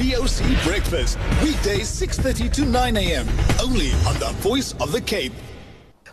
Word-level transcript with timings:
VOC 0.00 0.64
Breakfast. 0.64 1.18
Weekdays 1.44 1.86
6.30 1.86 2.50
to 2.54 2.64
9 2.64 2.96
a.m. 2.96 3.28
Only 3.62 3.92
on 4.08 4.18
the 4.18 4.32
Voice 4.38 4.72
of 4.80 4.92
the 4.92 5.00
Cape. 5.02 5.34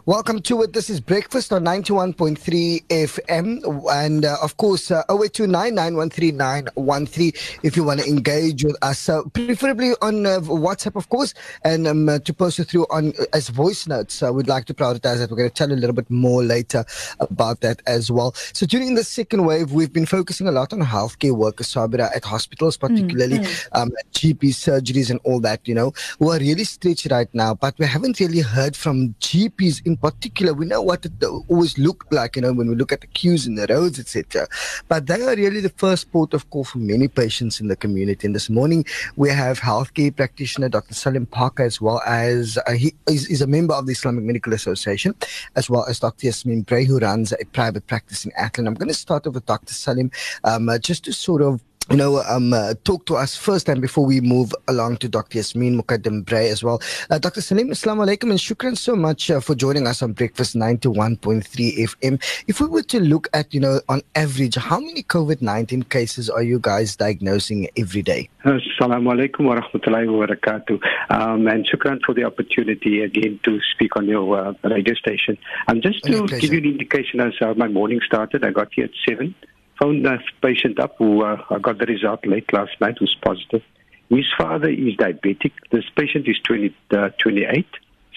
Welcome 0.08 0.42
to 0.44 0.62
it. 0.62 0.72
This 0.72 0.90
is 0.90 1.02
Breakfast 1.02 1.52
on 1.52 1.66
91.3 1.66 2.88
FM. 2.88 3.92
And 3.92 4.24
uh, 4.24 4.38
of 4.42 4.56
course, 4.56 4.90
uh, 4.90 5.04
0829913913 5.10 7.60
if 7.64 7.76
you 7.76 7.84
want 7.84 8.00
to 8.00 8.08
engage 8.08 8.64
with 8.64 8.78
us. 8.82 9.00
So 9.00 9.30
preferably 9.34 9.96
on 10.02 10.26
uh, 10.26 10.40
WhatsApp, 10.40 10.96
of 10.96 11.10
course, 11.10 11.34
and 11.66 11.90
um, 11.90 12.08
uh, 12.08 12.20
to 12.20 12.34
post 12.34 12.58
it 12.60 12.70
through 12.70 12.86
on 12.90 13.10
uh, 13.20 13.26
as 13.34 13.50
voice 13.50 13.86
notes. 13.86 14.24
Uh, 14.24 14.32
we'd 14.32 14.48
like 14.48 14.64
to 14.68 14.74
prioritize 14.74 15.18
that. 15.18 15.30
We're 15.30 15.36
going 15.36 15.50
to 15.50 15.54
tell 15.54 15.68
you 15.68 15.76
a 15.76 15.84
little 15.84 15.94
bit 15.94 16.10
more 16.10 16.42
later 16.42 16.86
about 17.20 17.60
that 17.60 17.82
as 17.86 18.10
well. 18.10 18.34
So 18.54 18.66
during 18.66 18.96
the 18.96 19.04
second 19.04 19.46
wave, 19.46 19.74
we've 19.74 19.92
been 19.92 20.06
focusing 20.06 20.48
a 20.48 20.54
lot 20.54 20.72
on 20.72 20.80
healthcare 20.80 21.36
workers, 21.36 21.74
Sabira, 21.74 22.16
at 22.16 22.24
hospitals, 22.24 22.78
particularly 22.78 23.40
mm-hmm. 23.40 23.78
um, 23.78 23.92
GP 24.14 24.54
surgeries 24.54 25.10
and 25.10 25.20
all 25.26 25.42
that, 25.42 25.68
you 25.68 25.76
know, 25.76 25.92
who 26.20 26.32
are 26.32 26.40
really 26.40 26.64
stretched 26.64 27.12
right 27.12 27.28
now. 27.34 27.54
But 27.54 27.78
we 27.78 27.86
haven't 27.86 28.22
really 28.22 28.40
heard 28.40 28.74
from 28.74 29.14
GPs 29.20 29.86
in 29.86 29.97
particular, 29.98 30.54
we 30.54 30.66
know 30.66 30.82
what 30.82 31.06
it 31.06 31.12
always 31.48 31.78
looked 31.78 32.12
like, 32.12 32.36
you 32.36 32.42
know, 32.42 32.54
when 32.54 32.70
we 32.70 32.76
look 32.76 32.92
at 32.92 33.02
the 33.02 33.08
queues 33.08 33.48
in 33.48 33.56
the 33.56 33.68
roads, 33.70 34.00
etc. 34.00 34.48
But 34.88 35.08
they 35.08 35.22
are 35.22 35.36
really 35.36 35.62
the 35.62 35.70
first 35.70 36.12
port 36.12 36.34
of 36.34 36.50
call 36.50 36.64
for 36.64 36.78
many 36.78 37.08
patients 37.08 37.60
in 37.60 37.68
the 37.68 37.76
community. 37.76 38.28
And 38.28 38.36
this 38.36 38.50
morning, 38.50 38.86
we 39.16 39.30
have 39.30 39.60
healthcare 39.60 40.16
practitioner 40.16 40.70
Dr. 40.70 40.94
Salim 40.94 41.26
Parker, 41.26 41.64
as 41.64 41.82
well 41.82 42.02
as 42.06 42.58
uh, 42.68 42.72
he 42.72 42.94
is, 43.08 43.28
is, 43.30 43.42
a 43.42 43.48
member 43.48 43.74
of 43.74 43.86
the 43.86 43.92
Islamic 43.92 44.24
Medical 44.24 44.54
Association, 44.54 45.16
as 45.56 45.70
well 45.70 45.86
as 45.86 46.00
Dr. 46.00 46.28
Yasmin 46.28 46.62
Brey, 46.62 46.86
who 46.86 47.00
runs 47.00 47.32
a 47.32 47.46
private 47.46 47.88
practice 47.88 48.26
in 48.26 48.32
Athlone. 48.38 48.68
I'm 48.68 48.74
going 48.74 48.88
to 48.88 48.94
start 48.94 49.28
off 49.28 49.34
with 49.34 49.46
Dr. 49.46 49.74
Salim 49.74 50.12
um, 50.44 50.70
uh, 50.70 50.78
just 50.78 51.06
to 51.06 51.14
sort 51.14 51.42
of 51.42 51.62
you 51.90 51.98
know, 51.98 52.22
um, 52.24 52.54
uh, 52.54 52.74
talk 52.84 53.06
to 53.06 53.16
us 53.16 53.36
first 53.36 53.70
and 53.70 53.82
before 53.82 54.06
we 54.06 54.20
move 54.20 54.54
along 54.68 54.98
to 54.98 55.08
Dr. 55.08 55.38
Yasmin 55.38 55.82
Mukaddam 55.82 56.26
Brey 56.26 56.50
as 56.50 56.64
well. 56.64 56.82
Uh, 57.10 57.18
Dr. 57.18 57.42
Salim, 57.42 57.70
Assalamu 57.70 58.06
alaikum 58.06 58.30
and 58.30 58.40
shukran 58.40 58.78
so 58.78 58.96
much 58.96 59.32
uh, 59.32 59.40
for 59.40 59.56
joining 59.56 59.88
us 59.88 60.02
on 60.02 60.14
Breakfast 60.14 60.56
91.3 60.56 61.44
FM. 61.44 62.44
If 62.48 62.60
we 62.60 62.68
were 62.68 62.84
to 62.84 63.00
look 63.00 63.30
at, 63.34 63.54
you 63.54 63.60
know, 63.60 63.80
on 63.88 64.02
average, 64.16 64.56
how 64.56 64.80
many 64.80 65.04
COVID 65.04 65.42
19 65.42 65.84
cases 65.84 66.30
are 66.30 66.44
you 66.44 66.60
guys 66.60 66.96
diagnosing 66.96 67.70
every 67.78 68.02
day? 68.02 68.30
Assalamu 68.44 69.14
alaikum 69.14 69.46
wa 69.46 69.56
rahmatullahi 69.56 70.12
wa 70.12 70.26
barakatuh. 70.26 70.80
Um, 71.10 71.48
and 71.48 71.66
shukran 71.66 72.00
for 72.06 72.14
the 72.14 72.26
opportunity 72.26 73.02
again 73.02 73.40
to 73.44 73.60
speak 73.74 73.96
on 73.96 74.08
your 74.08 74.38
uh, 74.38 74.54
radio 74.64 74.94
station. 74.94 75.38
Um, 75.68 75.82
just 75.82 76.04
to 76.04 76.28
give 76.28 76.52
you 76.52 76.60
an 76.60 76.66
indication 76.66 77.22
as 77.22 77.34
how 77.40 77.54
my 77.54 77.68
morning 77.68 78.02
started, 78.06 78.44
I 78.44 78.52
got 78.52 78.74
here 78.74 78.86
at 78.86 78.92
7 79.08 79.34
phoned 79.80 80.06
a 80.06 80.20
patient 80.42 80.80
up 80.80 80.96
who 80.98 81.24
uh, 81.24 81.42
I 81.50 81.60
got 81.60 81.78
the 81.78 81.86
result 81.86 82.26
late 82.26 82.52
last 82.54 82.80
night 82.82 82.98
who's 83.00 83.16
positive. 83.24 83.64
His 84.10 84.26
father 84.38 84.70
is 84.70 84.96
diabetic. 84.96 85.52
This 85.72 85.84
patient 85.96 86.28
is 86.28 86.38
20, 86.46 86.74
uh, 86.92 87.10
28. 87.22 87.56
His 87.56 87.66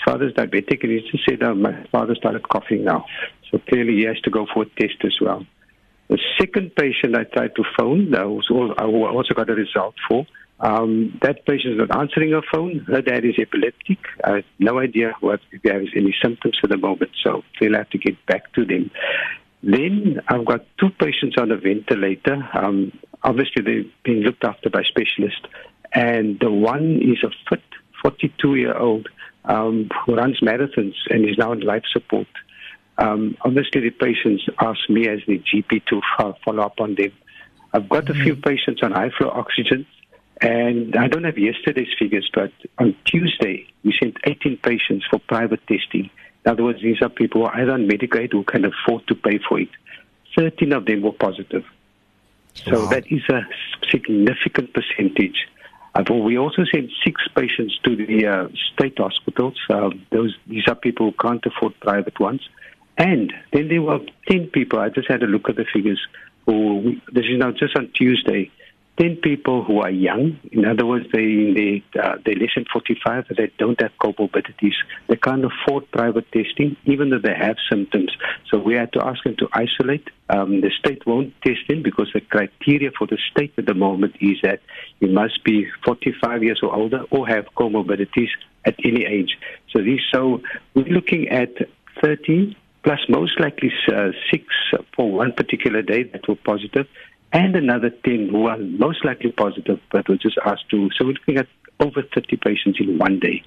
father 0.05 0.28
is 0.28 0.34
diabetic, 0.34 0.83
and 0.83 0.92
he 0.92 1.11
just 1.11 1.25
said, 1.28 1.42
oh, 1.42 1.55
My 1.55 1.84
father 1.91 2.14
started 2.14 2.48
coughing 2.48 2.84
now. 2.84 3.06
So 3.50 3.58
clearly, 3.58 3.97
he 3.97 4.05
has 4.05 4.20
to 4.20 4.31
go 4.31 4.47
for 4.53 4.62
a 4.62 4.66
test 4.81 5.05
as 5.05 5.16
well. 5.20 5.44
The 6.08 6.19
second 6.38 6.75
patient 6.75 7.16
I 7.16 7.25
tried 7.25 7.55
to 7.56 7.64
phone, 7.78 8.14
I 8.14 8.22
also 8.22 9.34
got 9.34 9.50
a 9.50 9.55
result 9.55 9.94
for, 10.08 10.27
um, 10.61 11.19
that 11.22 11.47
patient 11.47 11.75
is 11.75 11.88
not 11.88 11.98
answering 11.98 12.33
her 12.33 12.42
phone. 12.53 12.81
Her 12.81 13.00
dad 13.00 13.25
is 13.25 13.34
epileptic. 13.38 13.98
I 14.22 14.36
have 14.36 14.44
no 14.58 14.78
idea 14.78 15.14
what 15.20 15.41
if 15.53 15.62
he 15.62 15.69
has 15.70 15.86
any 15.97 16.14
symptoms 16.22 16.58
at 16.62 16.69
the 16.69 16.77
moment, 16.77 17.12
so 17.25 17.42
they'll 17.58 17.75
have 17.75 17.88
to 17.91 17.98
get 17.98 18.14
back 18.27 18.53
to 18.55 18.66
them. 18.66 18.91
Then 19.62 20.20
I've 20.28 20.44
got 20.44 20.64
two 20.78 20.91
patients 20.91 21.36
on 21.39 21.50
a 21.50 21.56
ventilator. 21.56 22.48
Um, 22.55 22.92
obviously, 23.22 23.62
they've 23.62 23.92
been 24.05 24.22
looked 24.22 24.44
after 24.44 24.70
by 24.70 24.83
specialists. 24.84 25.42
And 25.92 26.39
the 26.41 26.50
one 26.50 27.00
is 27.03 27.22
a 27.25 27.30
fit 27.48 27.62
42 28.03 28.55
year 28.55 28.77
old 28.77 29.08
um, 29.44 29.91
who 30.05 30.14
runs 30.14 30.41
marathons 30.41 30.94
and 31.11 31.28
is 31.28 31.36
now 31.36 31.50
on 31.50 31.61
life 31.61 31.84
support. 31.92 32.28
Um, 32.98 33.37
obviously, 33.43 33.81
the 33.81 33.91
patients 33.91 34.44
ask 34.60 34.88
me 34.88 35.09
as 35.09 35.20
the 35.26 35.38
GP 35.38 35.84
to 35.87 36.00
follow 36.44 36.62
up 36.62 36.81
on 36.81 36.94
them. 36.94 37.12
I've 37.72 37.88
got 37.88 38.04
mm-hmm. 38.04 38.20
a 38.20 38.25
few 38.25 38.37
patients 38.37 38.82
on 38.82 38.93
high 38.93 39.10
flow 39.10 39.31
oxygen. 39.31 39.87
And 40.43 40.97
I 40.97 41.09
don't 41.09 41.25
have 41.25 41.37
yesterday's 41.37 41.93
figures, 41.99 42.31
but 42.32 42.50
on 42.78 42.97
Tuesday, 43.04 43.66
we 43.84 43.94
sent 44.00 44.16
18 44.25 44.56
patients 44.59 45.04
for 45.10 45.19
private 45.19 45.60
testing. 45.66 46.09
In 46.44 46.52
other 46.52 46.64
words, 46.64 46.82
these 46.82 47.02
are 47.02 47.08
people 47.08 47.42
who 47.42 47.46
are 47.48 47.60
either 47.60 47.72
on 47.72 47.86
medical 47.86 48.20
aid 48.20 48.32
who 48.32 48.44
can 48.44 48.64
afford 48.64 49.06
to 49.08 49.14
pay 49.14 49.38
for 49.46 49.60
it. 49.60 49.68
13 50.36 50.72
of 50.72 50.86
them 50.86 51.02
were 51.02 51.12
positive. 51.12 51.64
So 52.54 52.84
wow. 52.84 52.90
that 52.90 53.04
is 53.10 53.22
a 53.28 53.42
significant 53.90 54.72
percentage. 54.72 55.46
We 56.08 56.38
also 56.38 56.64
sent 56.72 56.90
six 57.04 57.20
patients 57.36 57.78
to 57.84 57.96
the 57.96 58.26
uh, 58.26 58.48
state 58.72 58.98
hospitals. 58.98 59.58
Uh, 59.68 59.90
those 60.10 60.36
these 60.46 60.66
are 60.68 60.74
people 60.74 61.10
who 61.10 61.16
can't 61.20 61.44
afford 61.44 61.78
private 61.80 62.18
ones, 62.20 62.48
and 62.96 63.32
then 63.52 63.68
there 63.68 63.82
were 63.82 63.98
ten 64.28 64.46
people. 64.46 64.78
I 64.78 64.88
just 64.88 65.08
had 65.08 65.22
a 65.22 65.26
look 65.26 65.48
at 65.48 65.56
the 65.56 65.66
figures. 65.72 66.00
Who 66.46 66.96
this 67.12 67.24
is 67.26 67.38
now 67.38 67.50
just 67.50 67.76
on 67.76 67.90
Tuesday. 67.92 68.50
10 68.98 69.16
people 69.22 69.64
who 69.64 69.80
are 69.80 69.90
young, 69.90 70.38
in 70.52 70.66
other 70.66 70.84
words, 70.84 71.06
they, 71.12 71.52
they, 71.54 71.84
uh, 71.98 72.16
they're 72.24 72.34
less 72.34 72.50
than 72.54 72.66
45, 72.70 73.24
they 73.36 73.50
don't 73.58 73.80
have 73.80 73.92
comorbidities. 74.00 74.74
They 75.08 75.16
can't 75.16 75.44
afford 75.44 75.90
private 75.90 76.30
testing, 76.32 76.76
even 76.84 77.10
though 77.10 77.18
they 77.18 77.34
have 77.34 77.56
symptoms. 77.70 78.12
So 78.50 78.58
we 78.58 78.74
had 78.74 78.92
to 78.94 79.04
ask 79.04 79.22
them 79.24 79.36
to 79.38 79.48
isolate. 79.52 80.08
Um, 80.28 80.60
the 80.60 80.70
state 80.78 81.06
won't 81.06 81.32
test 81.42 81.60
them 81.68 81.82
because 81.82 82.10
the 82.12 82.20
criteria 82.20 82.90
for 82.96 83.06
the 83.06 83.18
state 83.30 83.54
at 83.56 83.66
the 83.66 83.74
moment 83.74 84.16
is 84.20 84.36
that 84.42 84.60
you 84.98 85.08
must 85.08 85.44
be 85.44 85.66
45 85.84 86.42
years 86.42 86.60
or 86.62 86.74
older 86.74 87.04
or 87.10 87.26
have 87.26 87.46
comorbidities 87.56 88.28
at 88.66 88.74
any 88.84 89.06
age. 89.06 89.38
So 89.70 89.82
these, 89.82 90.00
so 90.12 90.42
we're 90.74 90.84
looking 90.84 91.28
at 91.28 91.52
30 92.02 92.56
plus 92.82 93.00
most 93.08 93.38
likely 93.38 93.72
uh, 93.92 94.10
six 94.30 94.44
for 94.96 95.10
one 95.10 95.32
particular 95.32 95.82
day 95.82 96.04
that 96.04 96.26
were 96.28 96.36
positive 96.36 96.86
and 97.32 97.54
another 97.56 97.91
10 97.91 98.28
who 98.30 98.46
are 98.46 98.58
most 98.58 99.04
likely 99.04 99.32
positive 99.32 99.80
but 99.92 100.08
were 100.08 100.16
just 100.16 100.38
asked 100.44 100.68
to. 100.70 100.91
So 100.96 101.04
we're 101.04 101.12
looking 101.12 101.36
at 101.36 101.48
over 101.78 102.02
30 102.02 102.36
patients 102.36 102.78
in 102.80 102.98
one 102.98 103.18
day. 103.18 103.42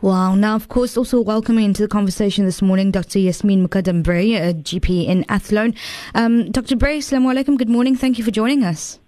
Wow. 0.00 0.34
Now, 0.34 0.56
of 0.56 0.68
course, 0.68 0.96
also 0.96 1.20
welcoming 1.20 1.64
into 1.64 1.82
the 1.82 1.88
conversation 1.88 2.44
this 2.44 2.60
morning 2.60 2.90
Dr. 2.90 3.20
Yasmin 3.20 3.66
Mukaddam 3.66 4.02
Brey, 4.02 4.34
a 4.34 4.52
GP 4.52 5.06
in 5.06 5.24
Athlone. 5.28 5.74
Um, 6.14 6.50
Dr. 6.50 6.74
Brey, 6.74 6.98
assalamu 6.98 7.32
alaikum. 7.32 7.56
Good 7.56 7.68
morning. 7.68 7.94
Thank 7.94 8.18
you 8.18 8.24
for 8.24 8.32
joining 8.32 8.64
us. 8.64 8.98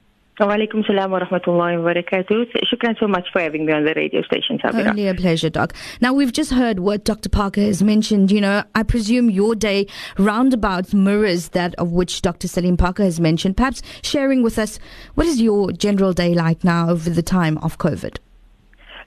Walaikum 0.40 0.84
salam 0.84 1.12
wa 1.12 1.20
rahmatullahi 1.20 1.82
wa 1.82 2.94
so 2.98 3.06
much 3.06 3.26
for 3.32 3.40
having 3.40 3.66
me 3.66 3.72
on 3.72 3.84
the 3.84 3.94
radio 3.94 4.20
station, 4.22 4.58
Sabira. 4.58 4.88
Only 4.88 5.06
a 5.06 5.14
pleasure, 5.14 5.48
Doc. 5.48 5.74
Now, 6.00 6.12
we've 6.12 6.32
just 6.32 6.50
heard 6.50 6.80
what 6.80 7.04
Dr. 7.04 7.28
Parker 7.28 7.60
has 7.60 7.84
mentioned. 7.84 8.32
You 8.32 8.40
know, 8.40 8.64
I 8.74 8.82
presume 8.82 9.30
your 9.30 9.54
day 9.54 9.86
roundabout 10.18 10.92
mirrors 10.92 11.50
that 11.50 11.74
of 11.76 11.92
which 11.92 12.20
Dr. 12.20 12.48
Salim 12.48 12.76
Parker 12.76 13.04
has 13.04 13.20
mentioned. 13.20 13.56
Perhaps 13.56 13.82
sharing 14.02 14.42
with 14.42 14.58
us, 14.58 14.80
what 15.14 15.28
is 15.28 15.40
your 15.40 15.70
general 15.70 16.12
day 16.12 16.34
like 16.34 16.64
now 16.64 16.90
over 16.90 17.10
the 17.10 17.22
time 17.22 17.56
of 17.58 17.78
COVID? 17.78 18.18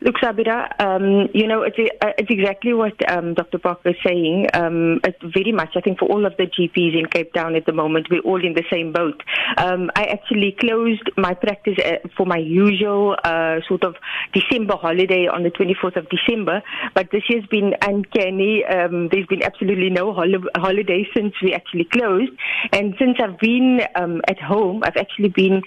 Look, 0.02 0.16
Sabira, 0.18 0.70
um, 0.80 1.30
you 1.34 1.48
know, 1.48 1.64
it's, 1.64 1.78
it's 1.78 2.30
exactly 2.30 2.74
what 2.74 2.94
um, 3.12 3.34
Dr. 3.34 3.58
Parker 3.58 3.90
is 3.90 3.96
saying. 4.06 4.48
Um, 4.54 5.00
very 5.34 5.52
much, 5.52 5.70
I 5.76 5.82
think, 5.82 6.00
for 6.00 6.08
all 6.10 6.26
of 6.26 6.38
the 6.38 6.46
GPs 6.46 6.98
in 6.98 7.08
Cape 7.08 7.34
Town 7.34 7.56
at 7.56 7.66
the 7.66 7.74
moment, 7.74 8.08
we're 8.12 8.22
all 8.22 8.44
in 8.44 8.54
the 8.54 8.64
same 8.72 8.92
boat. 8.94 9.22
Um, 9.58 9.90
I 9.96 10.04
actually 10.06 10.56
closed 10.60 11.10
my 11.18 11.34
practice 11.34 11.78
uh, 11.84 12.08
for 12.16 12.26
my 12.26 12.38
usual 12.38 13.16
uh, 13.24 13.60
sort 13.68 13.84
of 13.84 13.96
December 14.34 14.76
holiday 14.76 15.28
on 15.28 15.44
the 15.44 15.50
24th 15.50 15.98
of 15.98 16.08
December, 16.10 16.62
but 16.94 17.10
this 17.12 17.24
year's 17.30 17.46
been 17.48 17.74
uncanny. 17.82 18.64
Um, 18.66 19.10
there's 19.12 19.28
been 19.28 19.44
absolutely 19.44 19.90
no 19.90 20.14
hol- 20.14 20.50
holiday 20.56 21.08
since 21.16 21.34
we 21.42 21.54
actually 21.54 21.86
closed. 21.86 22.32
And 22.72 22.94
since 23.00 23.18
I've 23.20 23.40
been 23.40 23.82
um, 23.96 24.22
at 24.28 24.40
home, 24.40 24.84
I've 24.84 24.98
actually 24.98 25.30
been 25.30 25.62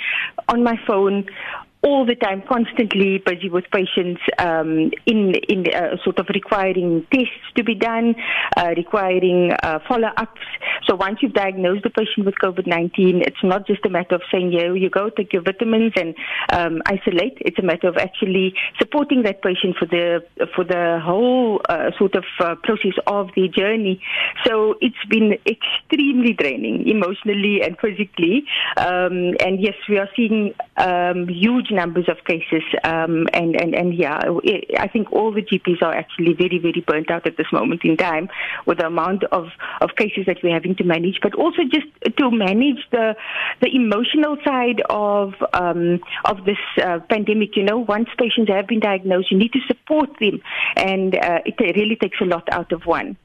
on 0.48 0.62
my 0.62 0.78
phone 0.86 1.26
all 1.82 2.04
the 2.04 2.14
time, 2.14 2.42
constantly 2.46 3.18
busy 3.24 3.48
with 3.48 3.64
patients 3.72 4.20
um, 4.38 4.90
in 5.06 5.34
in 5.48 5.64
uh, 5.74 5.96
sort 6.04 6.18
of 6.18 6.26
requiring 6.34 7.06
tests 7.12 7.46
to 7.56 7.64
be 7.64 7.74
done, 7.74 8.14
uh, 8.56 8.68
requiring 8.76 9.52
uh, 9.62 9.78
follow-ups. 9.88 10.40
So 10.86 10.94
once 10.94 11.18
you've 11.22 11.32
diagnosed 11.32 11.84
the 11.84 11.90
patient 11.90 12.26
with 12.26 12.34
COVID-19, 12.42 13.22
it's 13.26 13.42
not 13.42 13.66
just 13.66 13.84
a 13.86 13.88
matter 13.88 14.14
of 14.14 14.22
saying, 14.30 14.52
"Yeah, 14.52 14.72
you 14.74 14.90
go 14.90 15.08
take 15.08 15.32
your 15.32 15.42
vitamins 15.42 15.92
and 15.96 16.14
um, 16.52 16.82
isolate." 16.86 17.38
It's 17.40 17.58
a 17.58 17.62
matter 17.62 17.88
of 17.88 17.96
actually 17.96 18.54
supporting 18.78 19.22
that 19.22 19.42
patient 19.42 19.76
for 19.78 19.86
the 19.86 20.22
for 20.54 20.64
the 20.64 21.00
whole 21.02 21.62
uh, 21.68 21.92
sort 21.98 22.14
of 22.14 22.24
uh, 22.40 22.56
process 22.62 22.96
of 23.06 23.28
the 23.36 23.48
journey. 23.48 24.02
So 24.44 24.74
it's 24.82 25.04
been 25.08 25.38
extremely 25.46 26.34
draining 26.34 26.86
emotionally 26.86 27.62
and 27.62 27.78
physically. 27.78 28.44
Um, 28.76 29.34
and 29.40 29.60
yes, 29.60 29.74
we 29.88 29.96
are 29.96 30.08
seeing 30.14 30.52
um, 30.76 31.28
huge 31.28 31.69
huge 31.70 31.76
numbers 31.76 32.08
of 32.08 32.24
cases, 32.24 32.62
um, 32.84 33.26
and 33.32 33.60
and 33.60 33.74
and 33.74 33.94
yeah, 33.94 34.18
I 34.78 34.88
think 34.88 35.12
all 35.12 35.32
the 35.32 35.42
GPs 35.42 35.82
are 35.82 35.94
actually 35.94 36.34
very 36.34 36.58
very 36.58 36.84
burnt 36.86 37.10
out 37.10 37.26
at 37.26 37.36
this 37.36 37.46
moment 37.52 37.82
in 37.84 37.96
time 37.96 38.28
with 38.66 38.78
the 38.78 38.86
amount 38.86 39.24
of 39.32 39.48
of 39.80 39.90
cases 39.96 40.26
that 40.26 40.38
we're 40.42 40.54
having 40.54 40.76
to 40.76 40.84
manage, 40.84 41.18
but 41.22 41.34
also 41.34 41.62
just 41.70 41.86
to 42.18 42.30
manage 42.30 42.86
the 42.90 43.16
the 43.60 43.74
emotional 43.74 44.36
side 44.44 44.82
of 44.88 45.34
um, 45.52 46.00
of 46.24 46.44
this 46.44 46.58
uh, 46.82 47.00
pandemic. 47.08 47.56
You 47.56 47.64
know, 47.64 47.78
once 47.78 48.08
patients 48.18 48.50
have 48.50 48.66
been 48.66 48.80
diagnosed, 48.80 49.30
you 49.30 49.38
need 49.38 49.52
to 49.52 49.60
support 49.66 50.10
them, 50.20 50.40
and 50.76 51.14
uh, 51.14 51.40
it 51.44 51.76
really 51.76 51.96
takes 51.96 52.20
a 52.20 52.24
lot 52.24 52.48
out 52.52 52.72
of 52.72 52.86
one. 52.86 53.16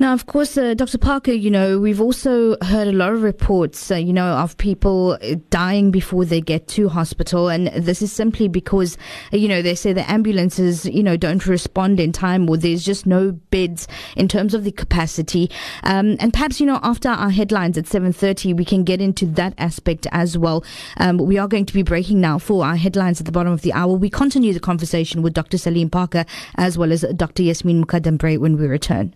Now, 0.00 0.12
of 0.12 0.26
course, 0.26 0.56
uh, 0.56 0.74
Dr. 0.74 0.96
Parker, 0.96 1.32
you 1.32 1.50
know, 1.50 1.80
we've 1.80 2.00
also 2.00 2.56
heard 2.62 2.86
a 2.86 2.92
lot 2.92 3.12
of 3.12 3.22
reports, 3.22 3.90
uh, 3.90 3.96
you 3.96 4.12
know, 4.12 4.28
of 4.28 4.56
people 4.56 5.18
uh, 5.20 5.34
dying 5.50 5.90
before 5.90 6.24
they 6.24 6.40
get 6.40 6.68
to 6.68 6.88
hospital. 6.88 7.48
And 7.48 7.66
this 7.66 8.00
is 8.00 8.12
simply 8.12 8.46
because, 8.46 8.96
uh, 9.32 9.38
you 9.38 9.48
know, 9.48 9.60
they 9.60 9.74
say 9.74 9.92
the 9.92 10.08
ambulances, 10.08 10.86
you 10.86 11.02
know, 11.02 11.16
don't 11.16 11.44
respond 11.46 11.98
in 11.98 12.12
time 12.12 12.48
or 12.48 12.56
there's 12.56 12.84
just 12.84 13.06
no 13.06 13.32
beds 13.32 13.88
in 14.16 14.28
terms 14.28 14.54
of 14.54 14.62
the 14.62 14.70
capacity. 14.70 15.50
Um, 15.82 16.16
and 16.20 16.32
perhaps, 16.32 16.60
you 16.60 16.66
know, 16.66 16.78
after 16.84 17.08
our 17.08 17.30
headlines 17.30 17.76
at 17.76 17.86
7.30, 17.86 18.56
we 18.56 18.64
can 18.64 18.84
get 18.84 19.00
into 19.00 19.26
that 19.26 19.52
aspect 19.58 20.06
as 20.12 20.38
well. 20.38 20.64
Um, 20.98 21.18
we 21.18 21.38
are 21.38 21.48
going 21.48 21.66
to 21.66 21.74
be 21.74 21.82
breaking 21.82 22.20
now 22.20 22.38
for 22.38 22.64
our 22.64 22.76
headlines 22.76 23.18
at 23.18 23.26
the 23.26 23.32
bottom 23.32 23.52
of 23.52 23.62
the 23.62 23.72
hour. 23.72 23.94
We 23.94 24.10
continue 24.10 24.52
the 24.52 24.60
conversation 24.60 25.22
with 25.22 25.34
Dr. 25.34 25.58
Salim 25.58 25.90
Parker 25.90 26.24
as 26.54 26.78
well 26.78 26.92
as 26.92 27.04
Dr. 27.16 27.42
Yasmin 27.42 27.84
Mukaddam 27.84 28.16
Brey 28.16 28.36
when 28.36 28.56
we 28.56 28.68
return. 28.68 29.12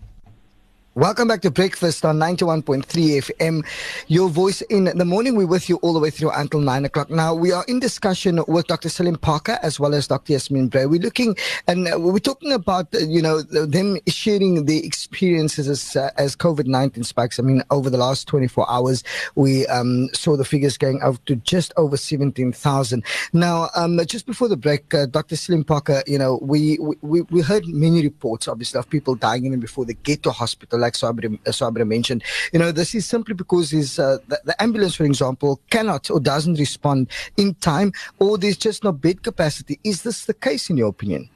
Welcome 0.95 1.27
back 1.27 1.41
to 1.41 1.49
Breakfast 1.49 2.05
on 2.05 2.19
91.3 2.19 2.85
FM. 2.85 3.65
Your 4.09 4.29
voice 4.29 4.61
in 4.61 4.83
the 4.83 5.03
morning. 5.03 5.35
We're 5.35 5.47
with 5.47 5.67
you 5.67 5.77
all 5.77 5.91
the 5.91 5.97
way 5.99 6.11
through 6.11 6.29
until 6.29 6.59
9 6.59 6.85
o'clock. 6.85 7.09
Now, 7.09 7.33
we 7.33 7.51
are 7.51 7.65
in 7.67 7.79
discussion 7.79 8.39
with 8.47 8.67
Dr. 8.67 8.89
Salim 8.89 9.15
Parker 9.15 9.57
as 9.63 9.79
well 9.79 9.95
as 9.95 10.07
Dr. 10.07 10.33
Yasmin 10.33 10.67
Brey. 10.67 10.85
We're 10.85 11.01
looking 11.01 11.35
and 11.65 11.85
we're 11.97 12.19
talking 12.19 12.51
about, 12.51 12.89
you 12.93 13.23
know, 13.23 13.41
them 13.41 13.97
sharing 14.05 14.65
the 14.65 14.85
experiences 14.85 15.67
as, 15.67 15.95
uh, 15.95 16.11
as 16.19 16.35
COVID 16.35 16.67
19 16.67 17.03
spikes. 17.03 17.39
I 17.39 17.41
mean, 17.41 17.63
over 17.71 17.89
the 17.89 17.97
last 17.97 18.27
24 18.27 18.69
hours, 18.69 19.03
we 19.33 19.65
um, 19.65 20.09
saw 20.13 20.37
the 20.37 20.45
figures 20.45 20.77
going 20.77 21.01
up 21.01 21.25
to 21.25 21.37
just 21.37 21.73
over 21.75 21.97
17,000. 21.97 23.03
Now, 23.33 23.69
um, 23.75 23.99
just 24.05 24.27
before 24.27 24.47
the 24.47 24.57
break, 24.57 24.93
uh, 24.93 25.07
Dr. 25.07 25.37
Salim 25.37 25.63
Parker, 25.63 26.03
you 26.05 26.19
know, 26.19 26.37
we, 26.43 26.77
we, 27.01 27.21
we 27.21 27.41
heard 27.41 27.65
many 27.65 28.03
reports, 28.03 28.47
obviously, 28.47 28.77
of 28.77 28.87
people 28.91 29.15
dying 29.15 29.47
even 29.47 29.59
before 29.59 29.85
they 29.85 29.95
get 29.95 30.21
to 30.21 30.29
hospital 30.29 30.82
like 30.83 30.93
Sabri, 30.93 31.39
Sabri 31.45 31.87
mentioned. 31.87 32.23
You 32.51 32.59
know, 32.59 32.71
this 32.71 32.93
is 32.93 33.05
simply 33.05 33.33
because 33.33 33.71
his, 33.71 33.97
uh, 33.97 34.17
the, 34.27 34.39
the, 34.45 34.61
ambulance, 34.61 34.95
for 34.95 35.05
example, 35.05 35.61
cannot 35.69 36.09
or 36.11 36.19
doesn't 36.19 36.59
respond 36.59 37.09
in 37.37 37.55
time, 37.55 37.91
or 38.19 38.37
there's 38.37 38.57
just 38.57 38.83
no 38.83 38.91
bed 38.91 39.23
capacity. 39.23 39.79
Is 39.83 40.03
this 40.03 40.25
the 40.25 40.33
case, 40.33 40.69
in 40.69 40.77
your 40.77 40.89
opinion? 40.89 41.29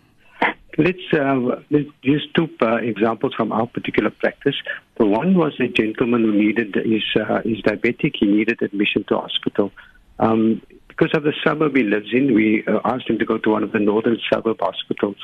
Let's, 0.77 1.07
uh, 1.11 1.35
let's 1.71 1.89
use 2.03 2.27
two 2.35 2.47
uh, 2.61 2.75
examples 2.75 3.33
from 3.33 3.51
our 3.51 3.65
particular 3.65 4.11
practice. 4.11 4.55
The 4.99 5.07
one 5.07 5.35
was 5.35 5.53
a 5.59 5.67
gentleman 5.67 6.21
who 6.21 6.33
needed 6.33 6.75
his, 6.75 7.03
uh, 7.15 7.41
diabetic. 7.65 8.13
He 8.19 8.27
needed 8.27 8.61
admission 8.61 9.03
to 9.09 9.17
hospital. 9.17 9.71
Um, 10.19 10.61
because 10.89 11.11
of 11.15 11.23
the 11.23 11.33
suburb 11.43 11.75
he 11.75 11.83
lives 11.83 12.09
in, 12.11 12.33
we 12.33 12.63
uh, 12.67 12.79
asked 12.85 13.09
him 13.09 13.17
to 13.19 13.25
go 13.25 13.37
to 13.37 13.49
one 13.49 13.63
of 13.63 13.71
the 13.71 13.79
northern 13.79 14.17
suburb 14.31 14.57
hospitals. 14.59 15.17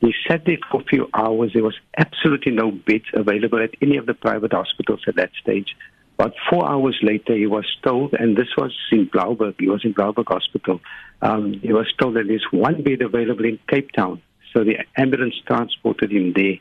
He 0.00 0.12
sat 0.28 0.44
there 0.44 0.58
for 0.70 0.82
a 0.82 0.84
few 0.84 1.08
hours. 1.14 1.52
There 1.54 1.62
was 1.62 1.78
absolutely 1.96 2.52
no 2.52 2.70
beds 2.70 3.06
available 3.14 3.62
at 3.62 3.70
any 3.80 3.96
of 3.96 4.06
the 4.06 4.14
private 4.14 4.52
hospitals 4.52 5.00
at 5.08 5.16
that 5.16 5.30
stage. 5.40 5.74
But 6.16 6.34
four 6.50 6.68
hours 6.68 6.98
later, 7.02 7.34
he 7.34 7.46
was 7.46 7.66
told, 7.82 8.14
and 8.14 8.36
this 8.36 8.48
was 8.56 8.74
in 8.90 9.08
Blouberg, 9.08 9.54
he 9.58 9.68
was 9.68 9.84
in 9.84 9.92
Blouberg 9.92 10.28
Hospital, 10.28 10.80
um, 11.20 11.54
he 11.62 11.72
was 11.72 11.92
told 11.98 12.16
that 12.16 12.24
there's 12.26 12.46
one 12.50 12.82
bed 12.82 13.02
available 13.02 13.44
in 13.44 13.58
Cape 13.68 13.92
Town. 13.92 14.22
So 14.52 14.64
the 14.64 14.78
ambulance 14.96 15.34
transported 15.46 16.10
him 16.10 16.32
there. 16.34 16.58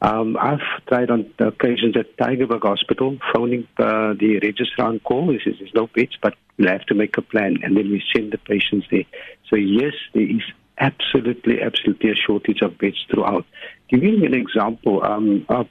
Um, 0.00 0.36
I've 0.36 0.60
tried 0.86 1.10
on 1.10 1.32
occasions 1.38 1.96
at 1.96 2.16
Tygerberg 2.16 2.62
Hospital, 2.62 3.18
phoning 3.34 3.66
uh, 3.78 4.14
the 4.14 4.38
registrar 4.42 4.88
on 4.88 5.00
call. 5.00 5.32
He 5.32 5.38
says 5.42 5.54
there's 5.58 5.74
no 5.74 5.88
beds, 5.88 6.16
but 6.22 6.34
we'll 6.58 6.70
have 6.70 6.84
to 6.86 6.94
make 6.94 7.16
a 7.16 7.22
plan, 7.22 7.58
and 7.62 7.76
then 7.76 7.90
we 7.90 8.02
send 8.14 8.32
the 8.32 8.38
patients 8.38 8.86
there. 8.90 9.04
So 9.48 9.56
yes, 9.56 9.94
there 10.12 10.28
is 10.28 10.42
absolutely, 10.78 11.62
absolutely 11.62 12.10
a 12.10 12.14
shortage 12.14 12.62
of 12.62 12.78
beds 12.78 13.04
throughout. 13.10 13.44
Give 13.88 14.02
you 14.02 14.24
an 14.24 14.34
example. 14.34 15.04
Um, 15.04 15.46
uh, 15.48 15.64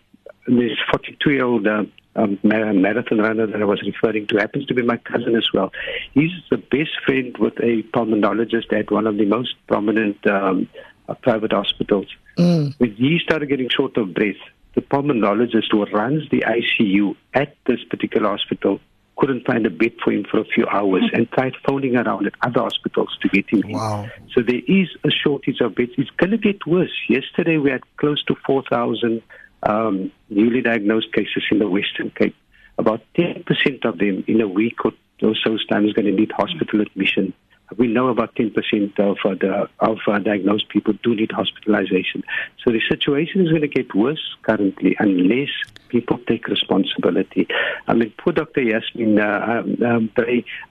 this 0.47 0.77
42-year-old 0.93 1.67
uh, 1.67 1.83
um, 2.15 2.39
marathon 2.43 3.19
runner 3.19 3.47
that 3.47 3.61
I 3.61 3.65
was 3.65 3.81
referring 3.81 4.27
to 4.27 4.37
happens 4.37 4.65
to 4.67 4.73
be 4.73 4.81
my 4.81 4.97
cousin 4.97 5.35
as 5.35 5.47
well. 5.53 5.71
He's 6.13 6.31
the 6.49 6.57
best 6.57 6.91
friend 7.05 7.35
with 7.37 7.57
a 7.59 7.83
pulmonologist 7.93 8.71
at 8.73 8.91
one 8.91 9.07
of 9.07 9.17
the 9.17 9.25
most 9.25 9.55
prominent 9.67 10.25
um, 10.27 10.69
uh, 11.07 11.15
private 11.15 11.53
hospitals. 11.53 12.07
Mm. 12.37 12.73
When 12.77 12.91
he 12.91 13.19
started 13.23 13.47
getting 13.47 13.69
short 13.69 13.97
of 13.97 14.13
breath, 14.13 14.35
the 14.75 14.81
pulmonologist 14.81 15.71
who 15.71 15.85
runs 15.85 16.29
the 16.29 16.43
ICU 16.47 17.15
at 17.33 17.55
this 17.65 17.83
particular 17.89 18.29
hospital 18.29 18.79
couldn't 19.17 19.45
find 19.45 19.65
a 19.65 19.69
bed 19.69 19.93
for 20.03 20.11
him 20.11 20.25
for 20.29 20.39
a 20.39 20.45
few 20.45 20.65
hours 20.67 21.03
and 21.13 21.29
tried 21.31 21.53
phoning 21.67 21.95
around 21.95 22.25
at 22.25 22.33
other 22.41 22.61
hospitals 22.61 23.15
to 23.21 23.29
get 23.29 23.45
him 23.49 23.71
wow. 23.71 24.03
in. 24.03 24.29
So 24.33 24.41
there 24.41 24.61
is 24.67 24.87
a 25.05 25.09
shortage 25.11 25.61
of 25.61 25.75
beds. 25.75 25.91
It's 25.97 26.09
going 26.11 26.31
to 26.31 26.37
get 26.37 26.65
worse. 26.65 26.93
Yesterday 27.07 27.57
we 27.57 27.69
had 27.69 27.81
close 27.97 28.23
to 28.25 28.35
4,000 28.45 29.21
um, 29.63 30.11
newly 30.29 30.61
diagnosed 30.61 31.13
cases 31.13 31.43
in 31.51 31.59
the 31.59 31.69
Western 31.69 32.11
Cape. 32.11 32.35
About 32.77 33.01
10% 33.15 33.85
of 33.85 33.99
them 33.99 34.23
in 34.27 34.41
a 34.41 34.47
week 34.47 34.83
or 34.83 34.91
so's 35.21 35.65
time 35.67 35.85
is 35.85 35.93
going 35.93 36.05
to 36.05 36.11
need 36.11 36.31
hospital 36.31 36.81
admission 36.81 37.33
we 37.77 37.87
know 37.87 38.09
about 38.09 38.35
10% 38.35 38.99
of 38.99 39.17
uh, 39.23 39.35
the 39.35 39.69
of 39.79 39.97
uh, 40.07 40.19
diagnosed 40.19 40.69
people 40.69 40.93
do 41.03 41.15
need 41.15 41.31
hospitalization. 41.31 42.23
So 42.63 42.71
the 42.71 42.81
situation 42.87 43.41
is 43.41 43.49
going 43.49 43.61
to 43.61 43.67
get 43.67 43.93
worse 43.95 44.35
currently 44.43 44.95
unless 44.99 45.49
people 45.89 46.19
take 46.27 46.47
responsibility. 46.47 47.47
I 47.87 47.93
mean, 47.93 48.13
poor 48.17 48.33
Dr. 48.33 48.61
Yasmin, 48.61 49.19
uh, 49.19 49.63
um, 49.63 49.77
um 49.85 50.09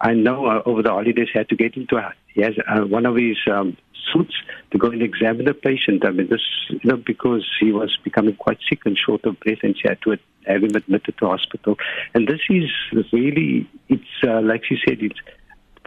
I 0.01 0.15
know 0.15 0.47
uh, 0.47 0.63
over 0.67 0.83
the 0.83 0.91
holidays 0.91 1.29
had 1.33 1.49
to 1.51 1.57
get 1.57 1.77
into 1.77 1.97
a, 1.97 2.13
has 2.37 2.55
uh, 2.69 2.87
one 2.87 3.07
of 3.07 3.17
his 3.17 3.37
um, 3.51 3.77
suits 4.13 4.35
to 4.71 4.79
go 4.79 4.89
and 4.89 5.03
examine 5.03 5.45
the 5.45 5.55
patient. 5.55 6.05
I 6.05 6.11
mean, 6.11 6.29
this 6.29 6.43
you 6.69 6.81
know 6.85 6.97
because 6.97 7.47
he 7.61 7.73
was 7.73 7.97
becoming 8.03 8.37
quite 8.37 8.59
sick 8.69 8.81
and 8.85 8.97
short 8.97 9.25
of 9.25 9.39
breath, 9.41 9.59
and 9.63 9.77
she 9.77 9.89
had 9.89 10.01
to 10.03 10.19
have 10.47 10.63
him 10.63 10.75
admitted 10.75 11.17
to 11.19 11.27
hospital. 11.27 11.77
And 12.15 12.27
this 12.27 12.41
is 12.49 12.71
really, 13.13 13.69
it's 13.89 14.03
uh, 14.25 14.41
like 14.41 14.65
she 14.65 14.79
said, 14.87 14.99
it's 15.03 15.19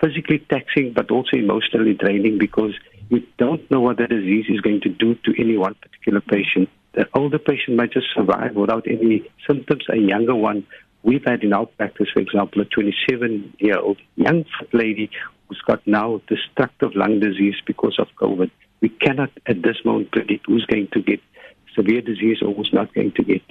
physically 0.05 0.39
taxing 0.49 0.93
but 0.93 1.11
also 1.11 1.37
emotionally 1.37 1.93
draining 1.93 2.37
because 2.37 2.73
you 3.09 3.23
don't 3.37 3.69
know 3.71 3.79
what 3.79 3.97
the 3.97 4.07
disease 4.07 4.45
is 4.49 4.61
going 4.61 4.81
to 4.81 4.89
do 4.89 5.15
to 5.15 5.33
any 5.39 5.57
one 5.57 5.75
particular 5.75 6.21
patient. 6.21 6.69
The 6.93 7.07
older 7.13 7.39
patient 7.39 7.77
might 7.77 7.91
just 7.91 8.07
survive 8.15 8.55
without 8.55 8.87
any 8.87 9.29
symptoms. 9.47 9.83
A 9.91 9.97
younger 9.97 10.35
one, 10.35 10.65
we've 11.03 11.23
had 11.25 11.43
in 11.43 11.53
our 11.53 11.65
practice, 11.65 12.07
for 12.13 12.19
example, 12.19 12.61
a 12.61 12.65
27 12.65 13.53
year 13.59 13.79
old 13.79 13.99
young 14.15 14.45
lady 14.73 15.09
who's 15.47 15.61
got 15.67 15.85
now 15.85 16.21
destructive 16.27 16.95
lung 16.95 17.19
disease 17.19 17.55
because 17.65 17.97
of 17.99 18.07
COVID. 18.19 18.49
We 18.81 18.89
cannot 18.89 19.31
at 19.45 19.61
this 19.61 19.77
moment 19.85 20.11
predict 20.11 20.45
who's 20.47 20.65
going 20.65 20.87
to 20.93 21.01
get 21.01 21.21
severe 21.75 22.01
disease 22.01 22.37
or 22.41 22.53
who's 22.53 22.71
not 22.73 22.93
going 22.93 23.11
to 23.13 23.23
get. 23.23 23.43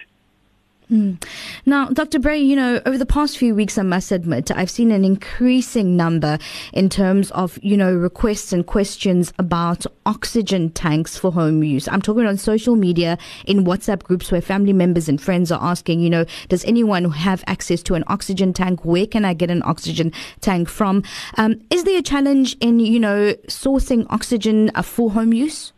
Mm. 0.91 1.23
Now, 1.65 1.89
Dr. 1.89 2.19
Brey, 2.19 2.41
you 2.41 2.57
know, 2.57 2.81
over 2.85 2.99
the 2.99 3.07
past 3.07 3.39
few 3.39 3.55
weeks, 3.55 3.79
I 3.79 3.83
must 3.83 4.13
admit, 4.13 4.51
I've 4.51 4.71
seen 4.71 4.93
an 4.93 5.05
increasing 5.05 5.97
number 5.97 6.39
in 6.73 6.91
terms 6.91 7.31
of, 7.31 7.59
you 7.63 7.77
know, 7.77 7.95
requests 7.95 8.53
and 8.53 8.67
questions 8.67 9.33
about 9.39 9.87
oxygen 10.05 10.71
tanks 10.71 11.17
for 11.17 11.33
home 11.33 11.63
use. 11.63 11.89
I'm 11.89 12.03
talking 12.03 12.27
on 12.27 12.37
social 12.37 12.77
media, 12.77 13.17
in 13.47 13.65
WhatsApp 13.65 14.03
groups 14.03 14.31
where 14.31 14.43
family 14.43 14.73
members 14.73 15.09
and 15.09 15.21
friends 15.21 15.51
are 15.51 15.63
asking, 15.63 16.01
you 16.01 16.11
know, 16.11 16.27
does 16.49 16.65
anyone 16.65 17.11
have 17.11 17.43
access 17.47 17.83
to 17.85 17.95
an 17.95 18.05
oxygen 18.09 18.53
tank? 18.53 18.85
Where 18.85 19.07
can 19.07 19.25
I 19.25 19.33
get 19.35 19.51
an 19.51 19.63
oxygen 19.65 20.13
tank 20.41 20.69
from? 20.69 21.03
Um, 21.39 21.61
is 21.71 21.85
there 21.85 21.99
a 21.99 22.03
challenge 22.03 22.57
in, 22.61 22.81
you 22.81 23.01
know, 23.01 23.35
sourcing 23.49 24.07
oxygen 24.11 24.71
uh, 24.75 24.83
for 24.83 25.11
home 25.11 25.33
use? 25.33 25.73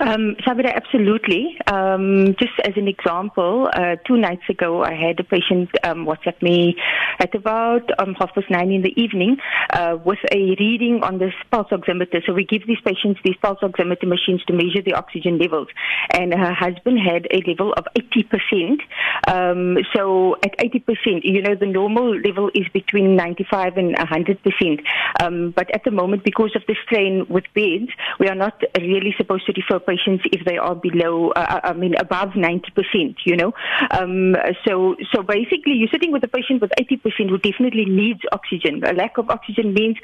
Um, 0.00 0.34
Sabira, 0.46 0.74
absolutely. 0.74 1.58
Um, 1.66 2.34
just 2.38 2.58
as 2.64 2.72
an 2.76 2.88
example, 2.88 3.68
uh, 3.72 3.96
two 4.06 4.16
nights 4.16 4.48
ago, 4.48 4.82
I 4.82 4.94
had 4.94 5.20
a 5.20 5.24
patient 5.24 5.68
um, 5.84 6.06
WhatsApp 6.06 6.40
me 6.40 6.76
at 7.18 7.34
about 7.34 7.82
um, 7.98 8.14
half 8.18 8.34
past 8.34 8.48
nine 8.50 8.70
in 8.70 8.80
the 8.80 8.98
evening 8.98 9.36
uh, 9.74 9.98
with 10.02 10.18
a 10.32 10.56
reading 10.58 11.00
on 11.02 11.18
this 11.18 11.34
pulse 11.50 11.68
oximeter. 11.70 12.24
So 12.24 12.32
we 12.32 12.44
give 12.44 12.66
these 12.66 12.80
patients 12.82 13.20
these 13.22 13.36
pulse 13.42 13.58
oximeter 13.62 14.08
machines 14.08 14.42
to 14.46 14.54
measure 14.54 14.80
the 14.82 14.94
oxygen 14.94 15.38
levels. 15.38 15.68
And 16.10 16.32
her 16.32 16.54
husband 16.54 16.98
had 16.98 17.26
a 17.30 17.42
level 17.46 17.74
of 17.74 17.84
80%. 17.94 18.80
Um, 19.28 19.76
so 19.94 20.36
at 20.42 20.56
80%, 20.56 21.24
you 21.24 21.42
know, 21.42 21.54
the 21.54 21.66
normal 21.66 22.18
level 22.18 22.50
is 22.54 22.66
between 22.72 23.16
95 23.16 23.76
and 23.76 23.94
100%. 23.96 24.82
Um, 25.22 25.52
but 25.54 25.70
at 25.74 25.84
the 25.84 25.90
moment, 25.90 26.24
because 26.24 26.56
of 26.56 26.62
the 26.66 26.76
strain 26.86 27.26
with 27.28 27.44
beds, 27.54 27.90
we 28.18 28.28
are 28.28 28.34
not 28.34 28.58
really 28.78 29.14
supposed 29.18 29.44
to 29.44 29.52
refer 29.52 29.78
patients 29.90 30.24
if 30.32 30.44
they 30.44 30.58
are 30.58 30.74
below, 30.74 31.30
uh, 31.30 31.40
uh 31.40 31.60
I 31.70 31.72
mean, 31.72 31.94
above 31.98 32.30
90%, 32.30 33.16
you 33.24 33.36
know. 33.36 33.52
Um, 33.90 34.36
so, 34.66 34.96
so 35.12 35.22
basically, 35.22 35.74
you're 35.74 35.92
sitting 35.92 36.12
with 36.12 36.22
a 36.24 36.28
patient 36.28 36.60
with 36.60 36.72
80% 36.78 37.28
who 37.28 37.38
definitely 37.38 37.86
needs 37.86 38.20
oxygen. 38.32 38.82
A 38.84 38.92
lack 38.92 39.18
of 39.18 39.30
oxygen 39.30 39.74
means 39.74 39.96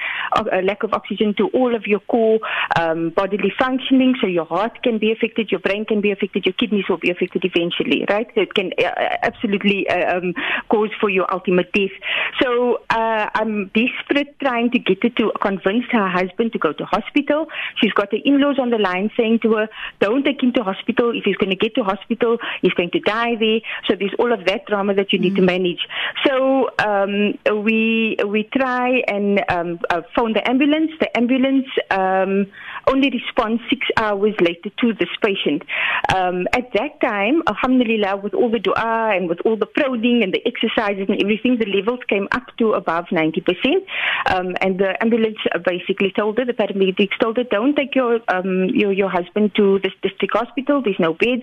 a 0.58 0.62
lack 0.62 0.82
of 0.82 0.92
oxygen 0.92 1.34
to 1.38 1.48
all 1.48 1.74
of 1.74 1.86
your 1.86 2.00
core 2.00 2.38
um, 2.80 3.10
bodily 3.10 3.52
functioning. 3.58 4.14
So 4.20 4.26
your 4.26 4.44
heart 4.44 4.82
can 4.82 4.98
be 4.98 5.12
affected, 5.12 5.50
your 5.50 5.60
brain 5.60 5.84
can 5.84 6.00
be 6.00 6.10
affected, 6.10 6.46
your 6.46 6.54
kidneys 6.54 6.84
will 6.88 6.98
be 6.98 7.10
affected 7.10 7.44
eventually, 7.44 8.04
right? 8.08 8.28
So 8.34 8.40
it 8.42 8.54
can 8.54 8.72
uh, 8.78 9.16
absolutely 9.22 9.88
uh, 9.88 10.16
um, 10.16 10.34
cause 10.68 10.90
for 11.00 11.08
your 11.10 11.26
ultimate 11.32 11.72
death. 11.72 11.96
So 12.42 12.80
uh, 12.90 13.28
I'm 13.36 13.70
desperate 13.74 14.38
trying 14.40 14.70
to 14.70 14.78
get 14.78 15.02
her 15.02 15.10
to 15.10 15.30
convince 15.42 15.84
her 15.92 16.08
husband 16.08 16.52
to 16.52 16.58
go 16.58 16.72
to 16.72 16.84
hospital. 16.86 17.48
She's 17.76 17.92
got 17.92 18.10
her 18.12 18.18
in-laws 18.24 18.58
on 18.58 18.70
the 18.70 18.78
line 18.78 19.10
saying 19.14 19.40
to 19.40 19.52
her, 19.56 19.68
don't 20.00 20.24
take 20.24 20.42
him 20.42 20.54
to 20.54 20.62
hospital. 20.62 21.12
If 21.14 21.24
he's 21.24 21.36
going 21.36 21.50
to 21.50 21.56
get 21.56 21.74
to 21.74 21.84
hospital, 21.84 22.38
he's 22.62 22.72
going 22.72 22.90
to 22.92 23.00
die 23.00 23.34
there. 23.38 23.60
So 23.86 23.94
there's 23.94 24.14
all 24.18 24.32
of 24.32 24.46
that 24.46 24.64
drama 24.64 24.94
that 24.94 25.12
you 25.12 25.18
need 25.18 25.34
mm. 25.34 25.36
to 25.36 25.42
manage. 25.42 25.86
So 26.24 26.70
um, 26.78 27.38
we 27.62 28.16
we 28.26 28.44
try 28.44 29.02
and 29.06 29.44
um, 29.50 29.80
uh, 29.90 30.00
phone 30.14 30.32
the 30.32 30.48
ambulance. 30.48 30.92
The 30.98 31.14
ambulance 31.14 31.66
um, 31.90 32.46
only 32.86 33.10
responds 33.10 33.62
six 33.68 33.86
hours 33.98 34.34
later 34.40 34.70
to 34.80 34.94
this 34.94 35.10
patient. 35.22 35.62
Um, 36.14 36.46
at 36.54 36.72
that 36.72 37.00
time, 37.02 37.42
alhamdulillah, 37.46 38.16
with 38.16 38.32
all 38.32 38.50
the 38.50 38.60
dua 38.60 39.12
and 39.14 39.28
with 39.28 39.40
all 39.44 39.56
the 39.56 39.66
prodding 39.66 40.22
and 40.22 40.32
the 40.32 40.40
exercises 40.46 41.06
and 41.08 41.20
everything, 41.20 41.58
the 41.58 41.66
levels 41.66 42.00
came 42.08 42.28
up 42.32 42.46
to 42.58 42.72
above 42.72 43.06
90%. 43.12 43.25
Um, 44.26 44.54
and 44.60 44.78
the 44.78 45.00
ambulance 45.02 45.38
basically 45.64 46.12
told 46.16 46.38
her, 46.38 46.44
the 46.44 46.52
paramedics 46.52 47.18
told 47.20 47.36
her, 47.36 47.44
don't 47.44 47.74
take 47.74 47.94
your 47.94 48.20
um, 48.28 48.66
your, 48.66 48.92
your 48.92 49.08
husband 49.08 49.54
to 49.56 49.78
this 49.82 49.92
district 50.02 50.36
hospital. 50.36 50.82
There's 50.82 50.98
no 50.98 51.14
beds. 51.14 51.42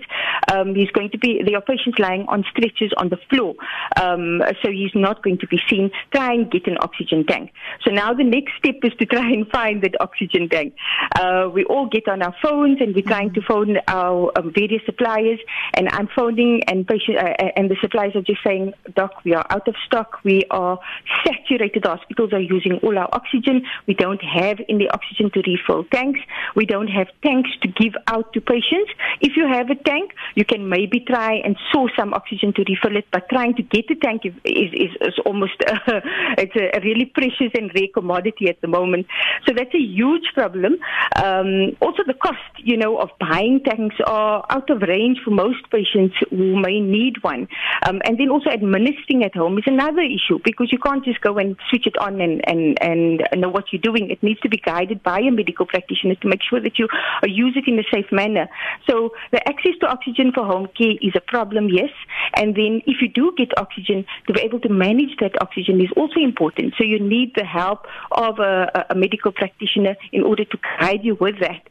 Um, 0.52 0.74
he's 0.74 0.90
going 0.90 1.10
to 1.10 1.18
be, 1.18 1.42
the 1.42 1.60
patients 1.66 1.98
lying 1.98 2.26
on 2.28 2.44
stretchers 2.50 2.92
on 2.96 3.08
the 3.08 3.18
floor. 3.30 3.54
Um, 4.00 4.42
so 4.62 4.70
he's 4.70 4.94
not 4.94 5.22
going 5.22 5.38
to 5.38 5.46
be 5.46 5.58
seen. 5.68 5.90
Try 6.14 6.32
and 6.34 6.50
get 6.50 6.66
an 6.66 6.76
oxygen 6.80 7.24
tank. 7.26 7.52
So 7.84 7.90
now 7.90 8.14
the 8.14 8.24
next 8.24 8.52
step 8.58 8.76
is 8.82 8.92
to 8.98 9.06
try 9.06 9.28
and 9.30 9.48
find 9.48 9.82
that 9.82 9.94
oxygen 10.00 10.48
tank. 10.48 10.74
Uh, 11.18 11.48
we 11.52 11.64
all 11.64 11.86
get 11.86 12.08
on 12.08 12.22
our 12.22 12.34
phones 12.42 12.80
and 12.80 12.94
we're 12.94 13.02
trying 13.02 13.32
to 13.34 13.40
phone 13.42 13.78
our 13.88 14.30
um, 14.36 14.52
various 14.54 14.82
suppliers. 14.86 15.40
And 15.74 15.88
I'm 15.90 16.08
phoning 16.14 16.62
and 16.68 16.86
patient, 16.86 17.18
uh, 17.18 17.50
and 17.56 17.70
the 17.70 17.76
suppliers 17.80 18.14
are 18.14 18.22
just 18.22 18.42
saying, 18.44 18.72
Doc, 18.94 19.24
we 19.24 19.34
are 19.34 19.46
out 19.50 19.66
of 19.68 19.74
stock. 19.86 20.20
We 20.24 20.44
are 20.50 20.78
saturated. 21.24 21.73
Hospitals 21.82 22.32
are 22.32 22.40
using 22.40 22.78
all 22.82 22.96
our 22.98 23.08
oxygen. 23.12 23.62
We 23.86 23.94
don't 23.94 24.22
have 24.22 24.60
any 24.68 24.88
oxygen 24.88 25.30
to 25.32 25.42
refill 25.46 25.84
tanks. 25.84 26.20
We 26.54 26.66
don't 26.66 26.88
have 26.88 27.08
tanks 27.24 27.50
to 27.62 27.68
give 27.68 27.94
out 28.06 28.32
to 28.34 28.40
patients. 28.40 28.90
If 29.20 29.36
you 29.36 29.46
have 29.48 29.70
a 29.70 29.74
tank, 29.74 30.12
you 30.34 30.44
can 30.44 30.68
maybe 30.68 31.00
try 31.00 31.34
and 31.44 31.56
source 31.72 31.92
some 31.96 32.14
oxygen 32.14 32.52
to 32.54 32.64
refill 32.68 32.96
it, 32.96 33.06
but 33.12 33.28
trying 33.28 33.54
to 33.54 33.62
get 33.62 33.88
the 33.88 33.96
tank 33.96 34.22
is, 34.24 34.34
is, 34.44 34.90
is 35.00 35.14
almost 35.24 35.54
uh, 35.66 35.78
it's 36.38 36.54
a, 36.56 36.76
a, 36.76 36.80
really 36.80 37.06
precious 37.06 37.50
and 37.54 37.70
rare 37.74 37.88
commodity 37.92 38.48
at 38.48 38.60
the 38.60 38.68
moment. 38.68 39.06
So 39.46 39.54
that's 39.54 39.74
a 39.74 39.80
huge 39.80 40.26
problem. 40.34 40.76
Um, 41.16 41.76
also, 41.80 42.02
the 42.06 42.14
cost, 42.14 42.38
you 42.58 42.76
know, 42.76 42.98
of 42.98 43.10
buying 43.18 43.60
tanks 43.64 43.96
are 44.06 44.44
out 44.50 44.70
of 44.70 44.82
range 44.82 45.18
for 45.24 45.30
most 45.30 45.70
patients 45.70 46.14
who 46.30 46.60
may 46.60 46.80
need 46.80 47.22
one. 47.22 47.48
Um, 47.86 48.00
and 48.04 48.18
then 48.18 48.28
also 48.28 48.50
administering 48.50 49.24
at 49.24 49.34
home 49.34 49.58
is 49.58 49.64
another 49.66 50.02
issue 50.02 50.38
because 50.44 50.68
you 50.70 50.78
can't 50.78 51.04
just 51.04 51.20
go 51.20 51.38
and 51.38 51.56
switch 51.68 51.86
it 51.86 51.96
on 51.98 52.20
and, 52.20 52.40
and, 52.48 52.78
and 52.80 53.22
know 53.40 53.48
what 53.48 53.72
you're 53.72 53.82
doing. 53.82 54.10
It 54.10 54.22
needs 54.22 54.40
to 54.40 54.48
be 54.48 54.58
guided 54.58 55.02
by 55.02 55.20
a 55.20 55.30
medical 55.30 55.66
practitioner 55.66 56.14
to 56.16 56.28
make 56.28 56.42
sure 56.42 56.60
that 56.60 56.78
you 56.78 56.88
uh, 57.22 57.26
use 57.26 57.56
it 57.56 57.68
in 57.68 57.78
a 57.78 57.84
safe 57.92 58.10
manner. 58.12 58.48
So 58.88 59.10
the 59.32 59.46
access 59.48 59.72
to 59.80 59.86
oxygen 59.86 60.32
for 60.32 60.44
home 60.44 60.68
care 60.76 60.94
is 61.00 61.12
a 61.14 61.20
problem, 61.20 61.68
yes. 61.68 61.90
And 62.36 62.54
then 62.54 62.82
if 62.86 63.00
you 63.00 63.08
do 63.08 63.32
get 63.36 63.56
oxygen, 63.58 64.04
to 64.26 64.32
be 64.32 64.40
able 64.40 64.60
to 64.60 64.68
manage 64.68 65.16
that 65.20 65.32
oxygen 65.40 65.80
is 65.80 65.90
also 65.96 66.20
important. 66.20 66.74
So 66.78 66.84
you 66.84 66.98
need 66.98 67.32
the 67.36 67.44
help 67.44 67.86
of 68.12 68.38
a, 68.38 68.86
a 68.90 68.94
medical 68.94 69.32
practitioner 69.32 69.96
in 70.12 70.22
order 70.22 70.44
to 70.44 70.58
guide 70.80 71.00
you 71.02 71.16
with 71.20 71.40
that. 71.40 71.62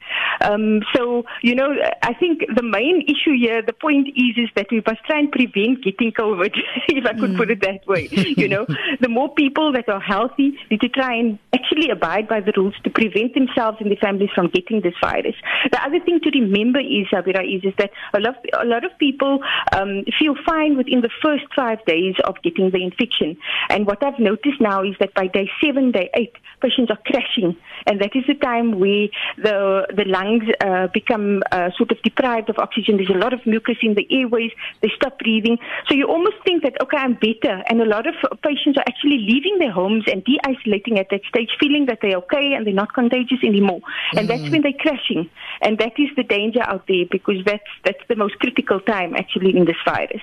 Um, 0.42 0.82
so, 0.96 1.24
you 1.42 1.56
know, 1.56 1.70
I 2.02 2.14
think 2.14 2.44
the 2.56 2.64
main 2.64 3.04
issue 3.08 3.38
here, 3.38 3.62
the 3.62 3.74
point 3.74 4.08
is, 4.10 4.38
is 4.38 4.50
that 4.56 4.68
we 4.72 4.82
must 4.86 5.04
try 5.06 5.20
and 5.20 5.32
prevent 5.32 5.84
getting 5.84 6.12
COVID, 6.12 6.56
if 6.88 7.06
I 7.06 7.14
could 7.14 7.32
mm. 7.32 7.38
put 7.38 7.52
it 7.52 7.62
that 7.62 7.86
way. 7.88 8.08
you 8.12 8.48
know, 8.48 8.66
the 9.00 9.10
more 9.10 9.34
people 9.34 9.72
that 9.74 9.90
are 9.90 10.00
healthy 10.00 10.58
need 10.70 10.82
to 10.82 10.90
try 10.90 11.16
and 11.16 11.40
actually 11.54 11.90
abide 11.90 12.28
by 12.28 12.40
the 12.40 12.54
rules 12.56 12.76
to 12.84 12.90
prevent 12.90 13.34
themselves 13.34 13.78
and 13.80 13.90
their 13.90 13.98
families 13.98 14.30
from 14.34 14.48
getting 14.50 14.82
this 14.82 14.94
virus. 15.02 15.36
The 15.72 15.82
other 15.82 16.00
thing 16.00 16.20
to 16.22 16.30
remember 16.30 16.80
is, 16.80 17.08
Abira, 17.12 17.44
is, 17.44 17.64
is 17.64 17.74
that 17.78 17.92
a 18.14 18.20
lot, 18.20 18.36
a 18.60 18.66
lot 18.66 18.84
of 18.84 18.98
people 18.98 19.40
um, 19.72 20.04
feel 20.20 20.36
fine 20.46 20.78
within 20.78 21.02
the 21.02 21.10
first 21.22 21.46
five 21.56 21.84
days 21.86 22.16
of 22.24 22.36
getting 22.44 22.72
the 22.72 22.84
infection. 22.84 23.38
And 23.70 23.86
what 23.86 24.04
I've 24.04 24.20
noticed 24.20 24.60
now 24.60 24.84
is 24.84 24.96
that 25.00 25.14
by 25.14 25.28
day 25.28 25.50
seven, 25.64 25.92
day 25.92 26.10
eight, 26.16 26.34
patients 26.62 26.92
are 26.92 27.00
crashing. 27.06 27.56
And 27.86 28.00
that 28.02 28.16
is 28.16 28.24
the 28.28 28.36
time 28.36 28.80
where 28.80 29.08
the, 29.38 29.88
the 29.96 30.06
lungs 30.34 30.50
uh, 30.62 30.88
become 30.94 31.44
uh, 31.52 31.70
sort 31.78 31.92
of 31.92 32.02
deprived 32.04 32.50
of 32.50 32.58
oxygen. 32.60 32.98
There's 32.98 33.10
a 33.10 33.18
lot 33.18 33.34
of 33.34 33.46
mucus 33.46 33.78
in 33.82 33.96
the 33.96 34.08
airways. 34.12 34.52
They 34.82 34.92
stop 34.96 35.20
breathing. 35.20 35.58
So 35.88 35.96
you 35.96 36.08
almost 36.08 36.36
think 36.46 36.64
that, 36.64 36.80
okay, 36.82 36.98
I'm 36.98 37.14
better. 37.14 37.64
And 37.68 37.82
a 37.82 37.86
lot 37.86 38.08
of 38.08 38.16
patients 38.42 38.78
are 38.78 38.84
actually 38.88 39.20
leaving 39.20 39.60
their 39.60 39.72
homes 39.72 40.06
and 40.12 40.24
de-isolating 40.24 41.00
at 41.00 41.08
that 41.12 41.22
stage, 41.28 41.50
feeling 41.60 41.86
that 41.88 42.00
they're 42.02 42.18
okay 42.18 42.54
and 42.54 42.66
they're 42.66 42.74
not 42.74 42.94
contagious 42.94 43.40
anymore. 43.44 43.82
And 44.16 44.30
that's 44.30 44.50
when 44.50 44.62
they're 44.62 44.74
crashing. 44.80 45.30
And 45.62 45.78
that 45.80 45.94
is 45.98 46.10
the 46.16 46.24
danger 46.24 46.62
out 46.64 46.86
there 46.88 47.06
because 47.10 47.38
that's, 47.46 47.64
that's 47.84 48.04
the 48.08 48.16
most 48.16 48.36
critical 48.40 48.80
time 48.80 49.16
actually 49.16 49.56
in 49.56 49.66
this 49.66 49.78
virus. 49.86 50.22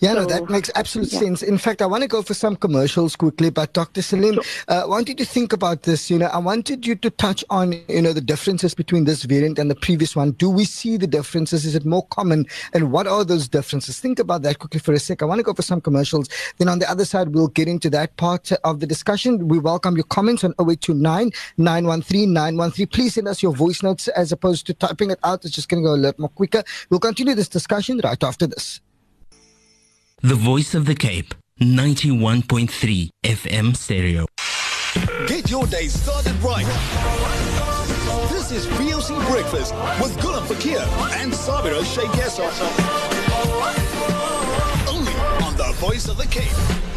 Yeah, 0.00 0.14
so, 0.14 0.20
no, 0.20 0.26
that 0.26 0.50
makes 0.50 0.70
absolute 0.74 1.12
yeah. 1.12 1.20
sense. 1.20 1.42
In 1.42 1.58
fact, 1.58 1.82
I 1.82 1.86
want 1.86 2.02
to 2.02 2.08
go 2.08 2.22
for 2.22 2.34
some 2.34 2.56
commercials 2.56 3.16
quickly, 3.16 3.50
but 3.50 3.72
Dr. 3.72 4.02
Salim, 4.02 4.34
sure. 4.34 4.44
uh, 4.68 4.82
I 4.82 4.86
wanted 4.86 5.18
to 5.18 5.24
think 5.24 5.52
about 5.52 5.82
this. 5.82 6.10
You 6.10 6.18
know, 6.18 6.26
I 6.26 6.38
wanted 6.38 6.86
you 6.86 6.94
to 6.96 7.10
touch 7.10 7.44
on, 7.50 7.72
you 7.88 8.02
know, 8.02 8.12
the 8.12 8.20
differences 8.20 8.74
between 8.74 9.04
this 9.04 9.24
variant 9.24 9.58
and 9.58 9.70
the 9.70 9.74
previous 9.74 10.14
one. 10.16 10.32
Do 10.32 10.50
we 10.50 10.64
see 10.64 10.96
the 10.96 11.06
differences? 11.06 11.64
Is 11.64 11.74
it 11.74 11.84
more 11.84 12.06
common? 12.08 12.46
And 12.72 12.92
what 12.92 13.06
are 13.06 13.24
those 13.24 13.48
differences? 13.48 13.98
Think 14.00 14.18
about 14.18 14.42
that 14.42 14.58
quickly 14.58 14.80
for 14.80 14.92
a 14.92 14.98
sec. 14.98 15.22
I 15.22 15.26
want 15.26 15.38
to 15.38 15.42
go 15.44 15.54
for 15.54 15.62
some 15.62 15.80
commercials. 15.80 16.28
Then 16.58 16.68
on 16.68 16.78
the 16.78 16.90
other 16.90 17.04
side, 17.04 17.34
we'll 17.34 17.48
get 17.48 17.68
into 17.68 17.90
that 17.90 18.16
part 18.16 18.52
of 18.64 18.80
the 18.80 18.86
discussion. 18.86 19.48
We 19.48 19.58
welcome 19.58 19.96
your 19.96 20.04
comments 20.04 20.44
on 20.44 20.52
0829 20.60 21.30
913 21.56 22.32
913. 22.32 22.86
Please 22.88 23.14
send 23.14 23.28
us 23.28 23.42
your 23.42 23.54
voice 23.54 23.82
notes 23.82 24.08
as 24.08 24.32
opposed 24.32 24.66
to 24.66 24.74
typing 24.74 25.10
it 25.10 25.18
out. 25.24 25.44
It's 25.44 25.54
just 25.54 25.68
going 25.68 25.82
to 25.82 25.88
go 25.88 25.94
a 25.94 25.96
lot 25.96 26.18
more 26.18 26.28
quicker. 26.28 26.62
We'll 26.90 27.00
continue 27.00 27.34
this 27.34 27.48
discussion 27.48 28.00
right 28.02 28.22
after 28.22 28.46
this. 28.46 28.80
The 30.24 30.34
Voice 30.34 30.74
of 30.74 30.86
the 30.86 30.94
Cape, 30.94 31.34
91.3 31.60 33.10
FM 33.24 33.76
stereo. 33.76 34.24
Get 35.26 35.50
your 35.50 35.66
day 35.66 35.88
started 35.88 36.32
right. 36.42 36.64
This 38.30 38.50
is 38.50 38.66
VOC 38.66 39.30
Breakfast 39.30 39.74
with 40.00 40.16
Gulam 40.20 40.46
Fakir 40.46 40.78
and 41.20 41.30
Sabira 41.30 41.84
Sheikh 41.84 42.08
Only 44.88 45.12
on 45.44 45.54
The 45.58 45.74
Voice 45.78 46.08
of 46.08 46.16
the 46.16 46.26
Cape. 46.28 46.93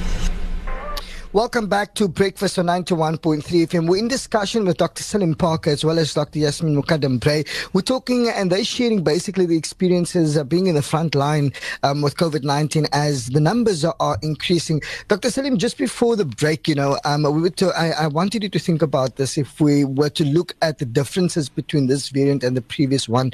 Welcome 1.34 1.68
back 1.68 1.94
to 1.96 2.08
Breakfast 2.08 2.58
on 2.58 2.68
91.3 2.68 3.44
FM. 3.44 3.90
We're 3.90 3.98
in 3.98 4.08
discussion 4.08 4.64
with 4.64 4.78
Dr. 4.78 5.04
Salim 5.04 5.36
Parker 5.36 5.70
as 5.70 5.84
well 5.84 6.00
as 6.00 6.14
Dr. 6.14 6.40
Yasmin 6.40 6.82
Mukadam 6.82 7.20
Brey. 7.20 7.44
We're 7.74 7.82
talking 7.82 8.30
and 8.30 8.50
they're 8.50 8.64
sharing 8.64 9.04
basically 9.04 9.46
the 9.46 9.58
experiences 9.58 10.38
of 10.38 10.48
being 10.48 10.68
in 10.68 10.76
the 10.76 10.82
front 10.82 11.16
line 11.16 11.52
um, 11.84 12.02
with 12.02 12.16
COVID 12.16 12.44
19 12.44 12.88
as 12.94 13.28
the 13.28 13.42
numbers 13.42 13.84
are, 13.84 13.96
are, 14.00 14.18
increasing. 14.22 14.82
Dr. 15.10 15.30
Salim, 15.30 15.58
just 15.58 15.78
before 15.78 16.16
the 16.16 16.24
break, 16.24 16.66
you 16.66 16.76
know, 16.76 16.98
um, 17.04 17.24
we 17.24 17.42
were 17.42 17.50
to, 17.50 17.78
I, 17.78 17.90
I 17.90 18.08
wanted 18.08 18.44
you 18.44 18.50
to 18.50 18.60
think 18.60 18.82
about 18.82 19.18
this 19.18 19.38
if 19.38 19.60
we 19.60 19.84
were 19.84 20.10
to 20.12 20.24
look 20.24 20.56
at 20.62 20.78
the 20.78 20.86
differences 20.86 21.50
between 21.50 21.88
this 21.88 22.08
variant 22.08 22.42
and 22.46 22.56
the 22.56 22.62
previous 22.62 23.10
one. 23.10 23.34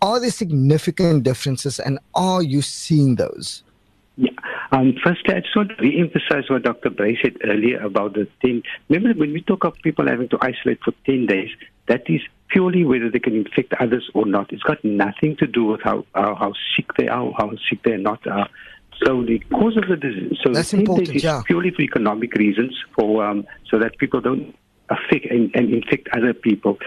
Are 0.00 0.18
there 0.18 0.30
significant 0.30 1.24
differences 1.24 1.78
and 1.78 1.98
are 2.14 2.42
you 2.42 2.62
seeing 2.62 3.16
those? 3.16 3.62
Yeah. 4.16 4.30
Um, 4.74 4.94
firstly, 5.04 5.34
I 5.34 5.40
just 5.40 5.54
want 5.54 5.68
to 5.68 5.76
re-emphasize 5.76 6.50
what 6.50 6.64
Dr. 6.64 6.90
Brey 6.90 7.16
said 7.22 7.36
earlier 7.44 7.78
about 7.78 8.14
the 8.14 8.26
10. 8.42 8.64
Remember, 8.88 9.16
when 9.20 9.32
we 9.32 9.40
talk 9.40 9.64
of 9.64 9.74
people 9.84 10.08
having 10.08 10.28
to 10.30 10.38
isolate 10.40 10.80
for 10.84 10.92
10 11.06 11.26
days, 11.26 11.50
that 11.86 12.02
is 12.08 12.20
purely 12.48 12.84
whether 12.84 13.08
they 13.08 13.20
can 13.20 13.36
infect 13.36 13.72
others 13.78 14.10
or 14.14 14.26
not. 14.26 14.52
It's 14.52 14.64
got 14.64 14.84
nothing 14.84 15.36
to 15.36 15.46
do 15.46 15.66
with 15.66 15.80
how 15.82 16.04
how, 16.12 16.34
how 16.34 16.52
sick 16.74 16.86
they 16.98 17.06
are, 17.06 17.32
how 17.38 17.52
sick 17.70 17.84
they're 17.84 17.98
not. 17.98 18.26
Uh, 18.26 18.48
so 19.04 19.22
the 19.22 19.38
cause 19.52 19.76
of 19.76 19.86
the 19.88 19.96
disease, 19.96 20.38
so 20.42 20.52
That's 20.52 20.72
the 20.72 20.84
10 20.84 20.96
days 20.96 21.10
is 21.10 21.22
yeah. 21.22 21.42
purely 21.46 21.70
for 21.70 21.82
economic 21.82 22.34
reasons, 22.34 22.76
for 22.96 23.24
um, 23.24 23.46
so 23.70 23.78
that 23.78 23.96
people 23.98 24.20
don't 24.20 24.56
affect 24.88 25.26
and, 25.30 25.54
and 25.54 25.72
infect 25.72 26.08
other 26.16 26.34
people. 26.34 26.78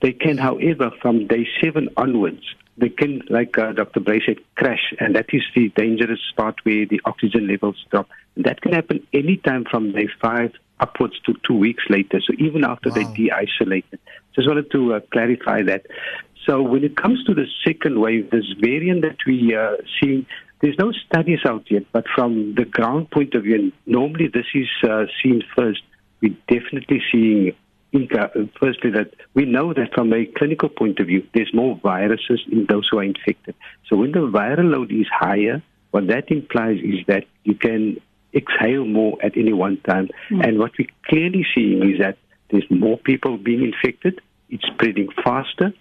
They 0.00 0.12
can, 0.12 0.38
however, 0.38 0.92
from 1.00 1.26
day 1.26 1.48
seven 1.60 1.88
onwards, 1.96 2.44
they 2.78 2.88
can, 2.88 3.22
like 3.28 3.58
uh, 3.58 3.72
Dr. 3.72 4.00
Brey 4.00 4.22
said, 4.24 4.38
crash, 4.56 4.94
and 4.98 5.14
that 5.14 5.26
is 5.32 5.42
the 5.54 5.68
dangerous 5.76 6.20
part 6.36 6.56
where 6.64 6.86
the 6.86 7.00
oxygen 7.04 7.46
levels 7.46 7.84
drop. 7.90 8.08
And 8.34 8.44
that 8.44 8.62
can 8.62 8.72
happen 8.72 9.06
anytime 9.12 9.64
from 9.70 9.92
day 9.92 10.08
five 10.20 10.52
upwards 10.80 11.18
to 11.26 11.34
two 11.46 11.54
weeks 11.54 11.84
later, 11.90 12.20
so 12.20 12.34
even 12.38 12.64
after 12.64 12.88
wow. 12.88 12.94
they 12.96 13.04
de-isolated. 13.14 14.00
Just 14.34 14.48
wanted 14.48 14.70
to 14.72 14.94
uh, 14.94 15.00
clarify 15.12 15.62
that. 15.64 15.86
So 16.46 16.62
when 16.62 16.82
it 16.82 16.96
comes 16.96 17.22
to 17.24 17.34
the 17.34 17.46
second 17.64 18.00
wave, 18.00 18.30
this 18.30 18.46
variant 18.60 19.02
that 19.02 19.18
we 19.26 19.54
are 19.54 19.74
uh, 19.74 19.76
seeing, 20.00 20.26
there's 20.60 20.78
no 20.78 20.92
studies 20.92 21.40
out 21.46 21.70
yet, 21.70 21.84
but 21.92 22.04
from 22.14 22.54
the 22.54 22.64
ground 22.64 23.10
point 23.10 23.34
of 23.34 23.44
view, 23.44 23.72
normally 23.86 24.28
this 24.28 24.46
is 24.54 24.68
uh, 24.82 25.04
seen 25.22 25.42
first. 25.56 25.82
We're 26.20 26.36
definitely 26.48 27.02
seeing 27.12 27.52
firstly, 28.60 28.90
that 28.90 29.10
we 29.34 29.44
know 29.44 29.72
that 29.72 29.94
from 29.94 30.12
a 30.12 30.26
clinical 30.26 30.68
point 30.68 30.98
of 31.00 31.06
view, 31.06 31.26
there's 31.34 31.52
more 31.52 31.78
viruses 31.82 32.40
in 32.50 32.66
those 32.68 32.88
who 32.90 32.98
are 32.98 33.04
infected. 33.04 33.54
So 33.88 33.96
when 33.96 34.12
the 34.12 34.20
viral 34.20 34.70
load 34.70 34.90
is 34.92 35.06
higher, 35.12 35.62
what 35.90 36.06
that 36.08 36.30
implies 36.30 36.78
is 36.82 37.04
that 37.06 37.24
you 37.44 37.54
can 37.54 38.00
exhale 38.34 38.84
more 38.84 39.18
at 39.22 39.36
any 39.36 39.52
one 39.52 39.78
time. 39.82 40.08
Mm. 40.30 40.46
And 40.46 40.58
what 40.58 40.72
we're 40.78 40.88
clearly 41.06 41.46
seeing 41.54 41.92
is 41.92 42.00
that 42.00 42.16
there's 42.50 42.70
more 42.70 42.98
people 42.98 43.36
being 43.36 43.62
infected, 43.62 44.20
it's 44.48 44.64
spreading 44.66 45.08
faster, 45.22 45.72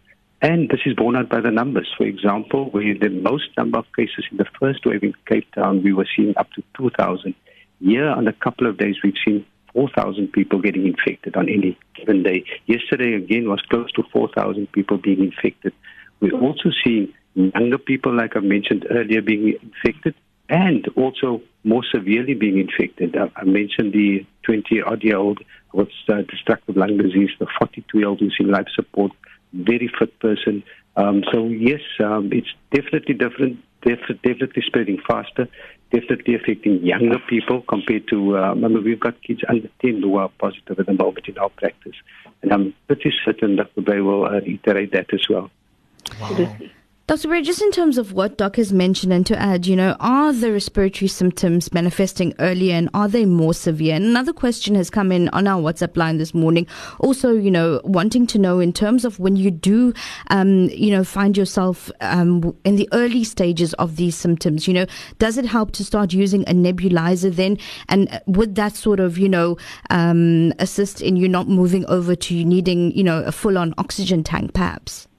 and 0.42 0.70
this 0.70 0.80
is 0.86 0.96
borne 0.96 1.16
out 1.16 1.30
by 1.30 1.40
the 1.40 1.52
numbers. 1.52 1.94
For 1.98 2.06
example, 2.06 2.70
where 2.72 2.98
the 2.98 3.10
most 3.10 3.50
number 3.58 3.78
of 3.80 3.86
cases 3.96 4.26
in 4.32 4.38
the 4.38 4.46
first 4.60 4.86
wave 4.86 5.04
in 5.04 5.14
Cape 5.28 5.52
Town, 5.54 5.84
we 5.84 5.94
were 5.94 6.08
seeing 6.16 6.34
up 6.38 6.52
to 6.54 6.64
2,000. 6.78 7.36
Here, 7.80 8.08
on 8.08 8.28
a 8.28 8.34
couple 8.34 8.68
of 8.68 8.78
days, 8.78 8.96
we've 9.04 9.14
seen 9.26 9.46
4,000 9.74 10.32
people 10.32 10.62
getting 10.62 10.88
infected 10.88 11.36
on 11.36 11.50
any 11.50 11.78
given 11.96 12.24
day. 12.24 12.44
Yesterday, 12.66 13.16
again, 13.16 13.50
was 13.50 13.62
close 13.70 13.92
to 13.94 14.04
4,000 14.12 14.72
people 14.72 14.98
being 14.98 15.24
infected. 15.24 15.74
We're 16.20 16.40
also 16.40 16.70
seeing 16.84 17.14
younger 17.36 17.78
people, 17.78 18.16
like 18.16 18.36
I 18.36 18.40
mentioned 18.40 18.86
earlier, 18.90 19.22
being 19.22 19.58
infected 19.62 20.16
and 20.50 20.86
also 20.98 21.42
more 21.64 21.84
severely 21.92 22.34
being 22.34 22.60
infected. 22.60 23.16
I, 23.16 23.44
mentioned 23.46 23.94
the 23.94 24.26
20 24.44 24.82
odd 24.82 25.04
year 25.04 25.18
old 25.18 25.40
with 25.74 25.88
uh, 26.10 26.22
destructive 26.30 26.76
lung 26.76 26.98
disease, 26.98 27.30
the 27.40 27.48
42 27.58 27.98
year 27.98 28.10
old 28.10 28.20
who's 28.20 28.36
in 28.40 28.52
life 28.52 28.68
support, 28.76 29.14
very 29.54 29.90
fit 29.98 30.20
person. 30.20 30.64
Um, 30.98 31.24
so, 31.32 31.48
yes, 31.48 31.80
um, 32.04 32.32
it's 32.34 32.50
definitely 32.74 33.16
different, 33.16 33.60
def- 33.82 34.22
definitely 34.24 34.64
spreading 34.66 35.00
faster 35.08 35.48
definitely 35.92 36.36
affecting 36.36 36.84
younger 36.86 37.20
people 37.30 37.62
compared 37.68 38.08
to, 38.10 38.38
uh, 38.38 38.50
remember, 38.50 38.82
we've 38.82 39.00
got 39.00 39.22
kids 39.22 39.42
under 39.48 39.70
10 39.82 40.02
who 40.02 40.18
are 40.18 40.30
positive 40.40 40.80
at 40.80 40.86
the 40.86 40.94
moment 40.94 41.28
in 41.28 41.38
our 41.38 41.50
practice. 41.50 41.96
And 42.42 42.52
I'm 42.52 42.74
pretty 42.88 43.14
certain 43.24 43.58
Dr. 43.58 43.82
Brey 43.82 44.02
will 44.02 44.26
uh, 44.26 44.40
reiterate 44.42 44.92
that 44.94 45.14
as 45.14 45.28
well. 45.30 45.52
Wow. 46.20 46.58
Dr. 47.12 47.28
Brey, 47.28 47.42
just 47.42 47.62
in 47.62 47.72
terms 47.72 47.98
of 47.98 48.14
what 48.14 48.38
Doc 48.38 48.56
has 48.56 48.72
mentioned 48.72 49.12
and 49.12 49.26
to 49.26 49.38
add, 49.38 49.68
you 49.68 49.76
know, 49.76 49.98
are 50.00 50.32
the 50.32 50.54
respiratory 50.54 51.10
symptoms 51.10 51.74
manifesting 51.74 52.34
earlier 52.40 52.74
and 52.74 52.90
are 52.94 53.10
they 53.10 53.26
more 53.26 53.54
severe? 53.54 53.96
And 53.96 54.06
another 54.06 54.32
question 54.32 54.76
has 54.76 54.90
come 54.90 55.12
in 55.12 55.28
on 55.34 55.46
our 55.46 55.62
WhatsApp 55.62 55.98
line 55.98 56.20
this 56.20 56.34
morning. 56.34 56.68
Also, 57.02 57.34
you 57.34 57.52
know, 57.52 57.82
wanting 57.84 58.28
to 58.28 58.40
know 58.40 58.62
in 58.62 58.72
terms 58.72 59.04
of 59.04 59.20
when 59.20 59.36
you 59.36 59.52
do, 59.52 59.94
um, 60.30 60.70
you 60.70 60.90
know, 60.90 61.04
find 61.04 61.36
yourself 61.36 61.92
um, 62.00 62.56
in 62.64 62.78
the 62.78 62.88
early 62.94 63.26
stages 63.26 63.74
of 63.74 63.98
these 63.98 64.16
symptoms, 64.16 64.66
you 64.66 64.74
know, 64.74 64.86
does 65.20 65.38
it 65.38 65.44
help 65.44 65.74
to 65.74 65.84
start 65.84 66.14
using 66.14 66.44
a 66.44 66.54
nebulizer 66.54 67.36
then? 67.36 67.58
And 67.90 68.22
would 68.26 68.56
that 68.56 68.78
sort 68.78 69.02
of, 69.02 69.18
you 69.18 69.28
know, 69.28 69.58
um, 69.90 70.54
assist 70.60 71.02
in 71.02 71.18
you 71.18 71.28
not 71.28 71.50
moving 71.50 71.86
over 71.88 72.16
to 72.16 72.46
needing, 72.46 72.94
you 72.94 73.04
know, 73.04 73.22
a 73.24 73.34
full 73.34 73.58
on 73.58 73.74
oxygen 73.78 74.24
tank 74.24 74.54
perhaps? 74.54 75.10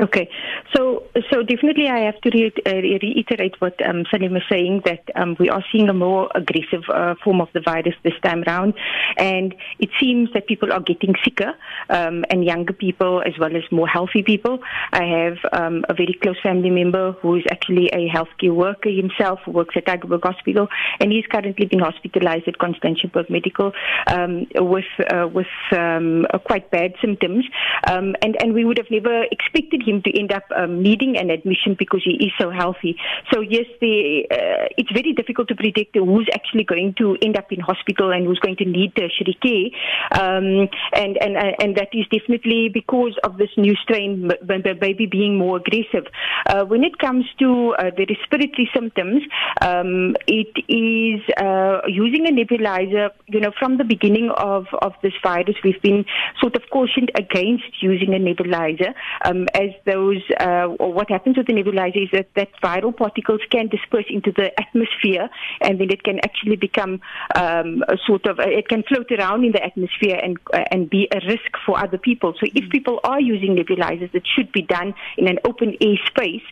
Okay, 0.00 0.30
so 0.74 1.02
so 1.30 1.42
definitely 1.42 1.88
I 1.88 2.00
have 2.00 2.20
to 2.22 2.30
re- 2.30 2.52
uh, 2.66 2.74
reiterate 2.74 3.60
what 3.60 3.74
um, 3.86 4.04
Salim 4.10 4.36
is 4.36 4.42
saying 4.48 4.82
that 4.84 5.02
um, 5.16 5.36
we 5.38 5.48
are 5.48 5.64
seeing 5.72 5.88
a 5.88 5.94
more 5.94 6.30
aggressive 6.34 6.84
uh, 6.92 7.14
form 7.22 7.40
of 7.40 7.48
the 7.54 7.60
virus 7.60 7.94
this 8.04 8.14
time 8.22 8.44
around, 8.46 8.74
and 9.16 9.54
it 9.78 9.90
seems 9.98 10.30
that 10.34 10.46
people 10.46 10.72
are 10.72 10.80
getting 10.80 11.14
sicker, 11.24 11.54
um, 11.88 12.24
and 12.30 12.44
younger 12.44 12.72
people 12.72 13.22
as 13.26 13.32
well 13.38 13.56
as 13.56 13.62
more 13.70 13.88
healthy 13.88 14.22
people. 14.22 14.60
I 14.92 15.04
have 15.04 15.38
um, 15.52 15.84
a 15.88 15.94
very 15.94 16.16
close 16.22 16.40
family 16.42 16.70
member 16.70 17.12
who 17.12 17.36
is 17.36 17.44
actually 17.50 17.88
a 17.88 18.08
healthcare 18.08 18.54
worker 18.54 18.90
himself, 18.90 19.40
who 19.44 19.52
works 19.52 19.74
at 19.76 19.86
Tygerberg 19.86 20.22
Hospital, 20.22 20.68
and 21.00 21.10
he's 21.10 21.26
currently 21.26 21.66
been 21.66 21.80
hospitalized 21.80 22.46
at 22.46 22.58
Constantiaberg 22.58 23.28
Medical 23.30 23.72
um, 24.06 24.46
with 24.54 24.84
uh, 25.12 25.26
with 25.28 25.46
um, 25.72 26.26
quite 26.44 26.70
bad 26.70 26.94
symptoms, 27.00 27.44
and 27.86 28.36
and 28.40 28.54
we 28.54 28.64
would 28.64 28.78
have 28.78 28.90
never 28.90 29.24
expected 29.30 29.82
him 29.82 30.02
to 30.02 30.18
end 30.18 30.32
up 30.32 30.44
um, 30.60 30.82
needing 30.82 31.16
an 31.16 31.30
admission 31.30 31.76
because 31.78 32.02
he 32.04 32.12
is 32.26 32.32
so 32.38 32.50
healthy. 32.50 32.96
So 33.32 33.40
yes, 33.40 33.66
the, 33.80 34.26
uh, 34.30 34.66
it's 34.76 34.90
very 34.92 35.12
difficult 35.12 35.48
to 35.48 35.56
predict 35.56 35.96
who's 35.96 36.28
actually 36.34 36.64
going 36.64 36.94
to 36.98 37.16
end 37.22 37.36
up 37.36 37.52
in 37.52 37.60
hospital 37.60 38.12
and 38.12 38.26
who's 38.26 38.38
going 38.38 38.56
to 38.56 38.64
need 38.64 38.94
tertiary 38.94 39.36
care, 39.42 40.20
um, 40.20 40.68
and 40.92 41.16
and 41.20 41.36
uh, 41.36 41.52
and 41.62 41.76
that 41.76 41.88
is 41.92 42.06
definitely 42.10 42.68
because 42.72 43.16
of 43.24 43.36
this 43.38 43.50
new 43.56 43.74
strain, 43.82 44.30
baby 44.46 45.06
being 45.06 45.38
more 45.38 45.56
aggressive. 45.56 46.06
Uh, 46.46 46.64
when 46.64 46.84
it 46.84 46.98
comes 46.98 47.24
to 47.38 47.74
uh, 47.78 47.90
the 47.96 48.06
respiratory 48.06 48.68
symptoms, 48.74 49.22
um, 49.60 50.16
it 50.26 50.54
is 50.68 51.20
uh, 51.36 51.80
using 51.86 52.26
a 52.26 52.32
nebulizer. 52.32 53.10
You 53.28 53.40
know, 53.40 53.52
from 53.58 53.78
the 53.78 53.84
beginning 53.84 54.30
of 54.36 54.66
of 54.82 54.92
this 55.02 55.14
virus, 55.22 55.56
we've 55.64 55.82
been 55.82 56.04
sort 56.40 56.56
of 56.56 56.62
cautioned 56.70 57.10
against 57.14 57.82
using 57.82 58.14
a 58.14 58.18
nebulizer 58.18 58.94
um, 59.24 59.46
as 59.54 59.70
those, 59.86 60.22
uh, 60.38 60.44
or 60.78 60.92
what 60.92 61.10
happens 61.10 61.36
with 61.36 61.46
the 61.46 61.52
nebulizer 61.52 62.02
is 62.04 62.10
that, 62.12 62.28
that 62.34 62.48
viral 62.62 62.96
particles 62.96 63.40
can 63.50 63.68
disperse 63.68 64.06
into 64.08 64.32
the 64.32 64.48
atmosphere 64.60 65.28
and 65.60 65.80
then 65.80 65.90
it 65.90 66.02
can 66.02 66.18
actually 66.20 66.56
become 66.56 67.00
um, 67.34 67.82
a 67.88 67.96
sort 68.06 68.26
of, 68.26 68.38
it 68.38 68.68
can 68.68 68.82
float 68.84 69.10
around 69.12 69.44
in 69.44 69.52
the 69.52 69.62
atmosphere 69.62 70.18
and, 70.22 70.38
uh, 70.52 70.64
and 70.70 70.90
be 70.90 71.08
a 71.12 71.20
risk 71.26 71.50
for 71.64 71.78
other 71.78 71.98
people. 71.98 72.34
So 72.40 72.46
if 72.54 72.70
people 72.70 73.00
are 73.04 73.20
using 73.20 73.56
nebulizers, 73.56 74.14
it 74.14 74.24
should 74.26 74.52
be 74.52 74.62
done 74.62 74.94
in 75.16 75.28
an 75.28 75.38
open 75.44 75.76
air 75.80 75.96
space 76.06 76.42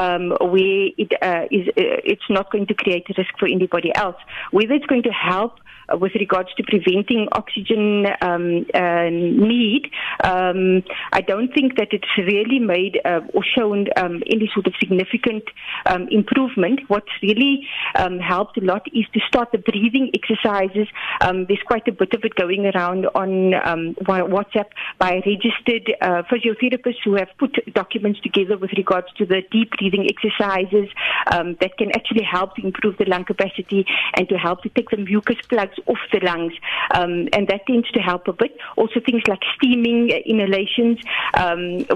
um, 0.00 0.30
where 0.40 0.88
it 0.96 1.12
uh, 1.22 1.46
is, 1.50 1.68
uh, 1.68 2.00
it's 2.04 2.28
not 2.30 2.50
going 2.50 2.66
to 2.66 2.74
create 2.74 3.06
a 3.10 3.14
risk 3.16 3.38
for 3.38 3.46
anybody 3.46 3.94
else. 3.94 4.16
Whether 4.50 4.74
it's 4.74 4.86
going 4.86 5.02
to 5.04 5.10
help 5.10 5.58
uh, 5.92 5.96
with 5.96 6.14
regards 6.14 6.48
to 6.54 6.62
preventing 6.62 7.28
oxygen 7.32 8.06
um, 8.20 8.66
uh, 8.74 9.08
need, 9.10 9.90
um, 10.22 10.82
I 11.12 11.20
don't 11.20 11.52
think 11.52 11.76
that 11.76 11.88
it's 11.92 12.08
really 12.18 12.58
made 12.58 13.00
uh, 13.04 13.20
or 13.32 13.44
shown 13.44 13.86
um, 13.96 14.22
any 14.26 14.50
sort 14.52 14.66
of 14.66 14.74
significant 14.78 15.44
um, 15.86 16.08
improvement. 16.10 16.80
What's 16.88 17.12
really 17.22 17.66
um, 17.96 18.18
helped 18.18 18.58
a 18.58 18.64
lot 18.64 18.86
is 18.92 19.06
to 19.14 19.20
start 19.26 19.52
the 19.52 19.58
breathing 19.58 20.10
exercises. 20.14 20.88
Um, 21.20 21.46
there's 21.46 21.62
quite 21.66 21.86
a 21.88 21.92
bit 21.92 22.12
of 22.14 22.24
it 22.24 22.34
going 22.34 22.66
around 22.66 23.06
on 23.14 23.54
um, 23.54 23.94
WhatsApp 24.04 24.66
by 24.98 25.22
registered 25.26 25.94
uh, 26.00 26.22
physiotherapists 26.30 27.02
who 27.04 27.14
have 27.14 27.28
put 27.38 27.52
documents 27.74 28.20
together 28.20 28.56
with 28.56 28.70
regards 28.76 29.08
to 29.18 29.26
the 29.26 29.42
deep 29.50 29.70
breathing 29.78 30.08
exercises 30.08 30.88
um, 31.32 31.56
that 31.60 31.76
can 31.78 31.90
actually 31.94 32.24
help 32.24 32.54
to 32.56 32.64
improve 32.64 32.96
the 32.98 33.04
lung 33.04 33.24
capacity 33.24 33.86
and 34.16 34.28
to 34.28 34.36
help 34.36 34.62
to 34.62 34.68
take 34.70 34.90
the 34.90 34.96
mucus 34.96 35.36
plugs 35.48 35.73
off 35.86 35.98
the 36.12 36.20
lungs. 36.20 36.54
and 36.92 37.48
that 37.48 37.66
tends 37.66 37.90
to 37.92 38.00
help 38.00 38.28
a 38.28 38.32
bit. 38.32 38.56
Also 38.76 39.00
things 39.00 39.22
like 39.28 39.40
steaming 39.56 40.10
uh, 40.12 40.16
inhalations 40.26 40.98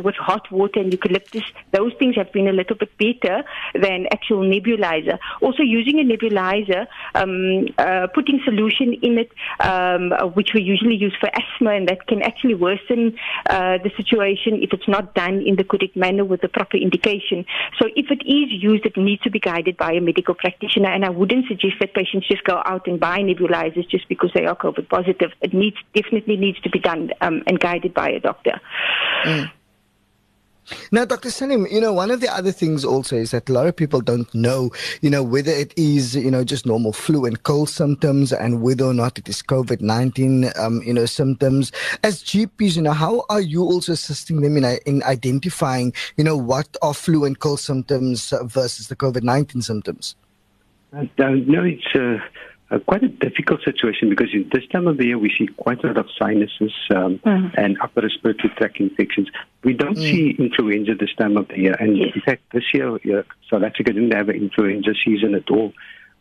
with 0.05 0.17
hot 0.17 0.51
water 0.51 0.81
and 0.81 0.93
eucalyptus, 0.93 1.43
those 1.73 1.93
things 1.99 2.17
have 2.17 2.33
been 2.33 2.49
a 2.49 2.53
little 2.53 2.77
bit 2.77 2.91
better 2.99 3.45
than 3.75 4.07
actual 4.13 4.43
nebulizer. 4.43 5.19
Also, 5.41 5.63
using 5.63 5.99
a 6.01 6.05
nebulizer, 6.05 6.87
um, 7.15 7.67
uh, 7.79 8.07
putting 8.15 8.41
solution 8.45 8.95
in 9.03 9.19
it, 9.19 9.31
um, 9.61 10.13
which 10.35 10.51
we 10.55 10.63
usually 10.63 10.97
use 10.97 11.15
for 11.21 11.31
asthma, 11.35 11.73
and 11.73 11.89
that 11.89 12.07
can 12.07 12.23
actually 12.23 12.55
worsen 12.55 13.17
uh, 13.51 13.79
the 13.79 13.91
situation 13.97 14.63
if 14.63 14.73
it's 14.73 14.89
not 14.89 15.15
done 15.15 15.43
in 15.47 15.57
the 15.57 15.65
correct 15.65 15.97
manner 15.97 16.25
with 16.25 16.41
the 16.41 16.49
proper 16.49 16.77
indication. 16.77 17.45
So, 17.79 17.89
if 17.97 18.11
it 18.11 18.23
is 18.27 18.63
used, 18.63 18.85
it 18.87 18.97
needs 18.97 19.23
to 19.23 19.31
be 19.31 19.41
guided 19.41 19.77
by 19.77 19.93
a 19.93 20.01
medical 20.01 20.35
practitioner, 20.35 20.91
and 20.91 21.05
I 21.05 21.11
wouldn't 21.11 21.47
suggest 21.49 21.75
that 21.81 21.95
patients 21.95 22.29
just 22.29 22.45
go 22.45 22.63
out 22.65 22.87
and 22.87 22.99
buy 22.99 23.19
nebulizers 23.69 23.89
just 23.89 24.09
because 24.09 24.31
they 24.35 24.47
are 24.47 24.57
COVID 24.57 24.89
positive. 24.89 25.33
It 25.41 25.55
needs 25.55 25.77
definitely 25.95 26.37
needs 26.37 26.61
to 26.61 26.71
be 26.71 26.79
done 26.79 27.11
um, 27.21 27.43
and 27.47 27.59
guided 27.59 27.95
by 27.95 28.11
a 28.11 28.21
doctor. 28.21 28.61
Mm. 29.25 29.51
Now, 30.93 31.07
Dr. 31.07 31.31
Salim, 31.31 31.67
you 31.71 31.81
know, 31.81 31.95
one 31.95 32.11
of 32.11 32.21
the 32.21 32.29
other 32.29 32.53
things 32.53 32.85
also 32.85 33.17
is 33.17 33.31
that 33.31 33.49
a 33.49 33.53
lot 33.55 33.67
of 33.67 33.75
people 33.75 34.03
don't 34.03 34.33
know, 34.35 34.71
you 35.01 35.09
know, 35.09 35.23
whether 35.23 35.51
it 35.51 35.73
is, 35.79 36.15
you 36.15 36.31
know, 36.31 36.45
just 36.45 36.67
normal 36.67 36.93
flu 36.93 37.25
and 37.25 37.43
cold 37.43 37.71
symptoms 37.71 38.35
and 38.35 38.61
whether 38.61 38.85
or 38.85 38.93
not 38.93 39.17
it 39.19 39.31
is 39.31 39.43
COVID 39.43 39.81
19, 39.81 40.51
um, 40.57 40.83
you 40.83 40.93
know, 40.93 41.07
symptoms. 41.07 41.73
As 42.05 42.23
GPs, 42.23 42.77
you 42.77 42.83
know, 42.83 42.93
how 42.93 43.25
are 43.31 43.41
you 43.41 43.63
also 43.63 43.93
assisting 43.93 44.43
them 44.43 44.59
in, 44.59 44.65
in 44.85 45.03
identifying, 45.05 45.95
you 46.19 46.25
know, 46.25 46.37
what 46.37 46.77
are 46.83 46.93
flu 46.93 47.25
and 47.25 47.39
cold 47.39 47.61
symptoms 47.61 48.35
versus 48.43 48.89
the 48.89 48.97
COVID 48.97 49.23
19 49.23 49.63
symptoms? 49.63 50.17
Uh, 50.93 51.05
no, 51.19 51.65
it's. 51.65 51.95
Uh 51.95 52.19
uh, 52.71 52.79
quite 52.81 53.03
a 53.03 53.09
difficult 53.09 53.63
situation 53.65 54.11
because 54.11 54.29
in 54.33 54.49
this 54.53 54.67
time 54.71 54.87
of 54.87 54.99
the 54.99 55.07
year 55.07 55.19
we 55.19 55.33
see 55.39 55.47
quite 55.47 55.83
a 55.85 55.87
lot 55.87 55.99
of 55.99 56.07
sinuses 56.19 56.73
um, 56.95 57.19
mm. 57.19 57.55
and 57.57 57.79
upper 57.81 58.03
respiratory 58.03 58.53
tract 58.57 58.79
infections. 58.79 59.29
We 59.65 59.73
don't 59.73 59.97
mm. 59.97 60.03
see 60.03 60.37
influenza 60.39 60.95
this 60.95 61.15
time 61.19 61.37
of 61.37 61.49
the 61.49 61.59
year, 61.59 61.77
and 61.79 61.97
yes. 61.97 62.11
in 62.15 62.21
fact, 62.23 62.43
this 62.53 62.65
year 62.75 62.99
yeah, 63.05 63.23
South 63.51 63.63
Africa 63.63 63.93
didn't 63.93 64.13
have 64.13 64.29
an 64.29 64.37
influenza 64.37 64.91
season 65.05 65.35
at 65.35 65.51
all. 65.51 65.73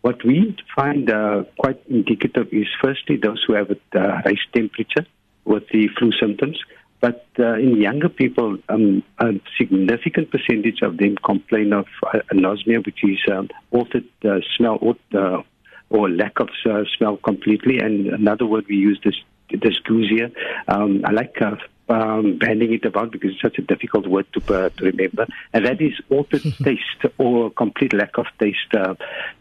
What 0.01 0.23
we 0.23 0.55
find 0.75 1.09
uh, 1.11 1.43
quite 1.57 1.81
indicative 1.89 2.47
is 2.51 2.67
firstly 2.81 3.17
those 3.17 3.43
who 3.45 3.53
have 3.53 3.71
a 3.71 3.99
uh, 3.99 4.21
raised 4.25 4.53
temperature 4.53 5.05
with 5.43 5.67
the 5.69 5.89
flu 5.97 6.11
symptoms. 6.19 6.57
But 6.99 7.27
uh, 7.37 7.53
in 7.55 7.79
younger 7.79 8.09
people, 8.09 8.57
um, 8.69 9.03
a 9.19 9.33
significant 9.57 10.31
percentage 10.31 10.81
of 10.81 10.97
them 10.97 11.15
complain 11.23 11.73
of 11.73 11.85
uh, 12.01 12.19
anosmia, 12.33 12.83
which 12.83 13.03
is 13.03 13.19
um, 13.31 13.49
altered 13.71 14.05
uh, 14.25 14.39
smell 14.55 14.79
or, 14.81 14.95
uh, 15.13 15.43
or 15.89 16.09
lack 16.09 16.39
of 16.39 16.49
uh, 16.69 16.83
smell 16.97 17.17
completely. 17.17 17.79
And 17.79 18.07
another 18.07 18.45
word 18.45 18.65
we 18.67 18.75
use 18.75 18.99
is 19.03 19.15
dysgeusia. 19.49 20.31
Um, 20.67 21.01
I 21.05 21.11
like 21.11 21.41
uh, 21.41 21.55
um, 21.89 22.37
banding 22.37 22.73
it 22.73 22.85
about 22.85 23.11
because 23.11 23.31
it's 23.31 23.41
such 23.41 23.57
a 23.57 23.61
difficult 23.61 24.07
word 24.07 24.25
to, 24.33 24.53
uh, 24.53 24.69
to 24.69 24.85
remember, 24.85 25.25
and 25.53 25.65
that 25.65 25.81
is 25.81 25.93
altered 26.09 26.41
taste 26.63 27.05
or 27.17 27.49
complete 27.51 27.93
lack 27.93 28.17
of 28.17 28.25
taste. 28.39 28.73
Uh, 28.75 28.95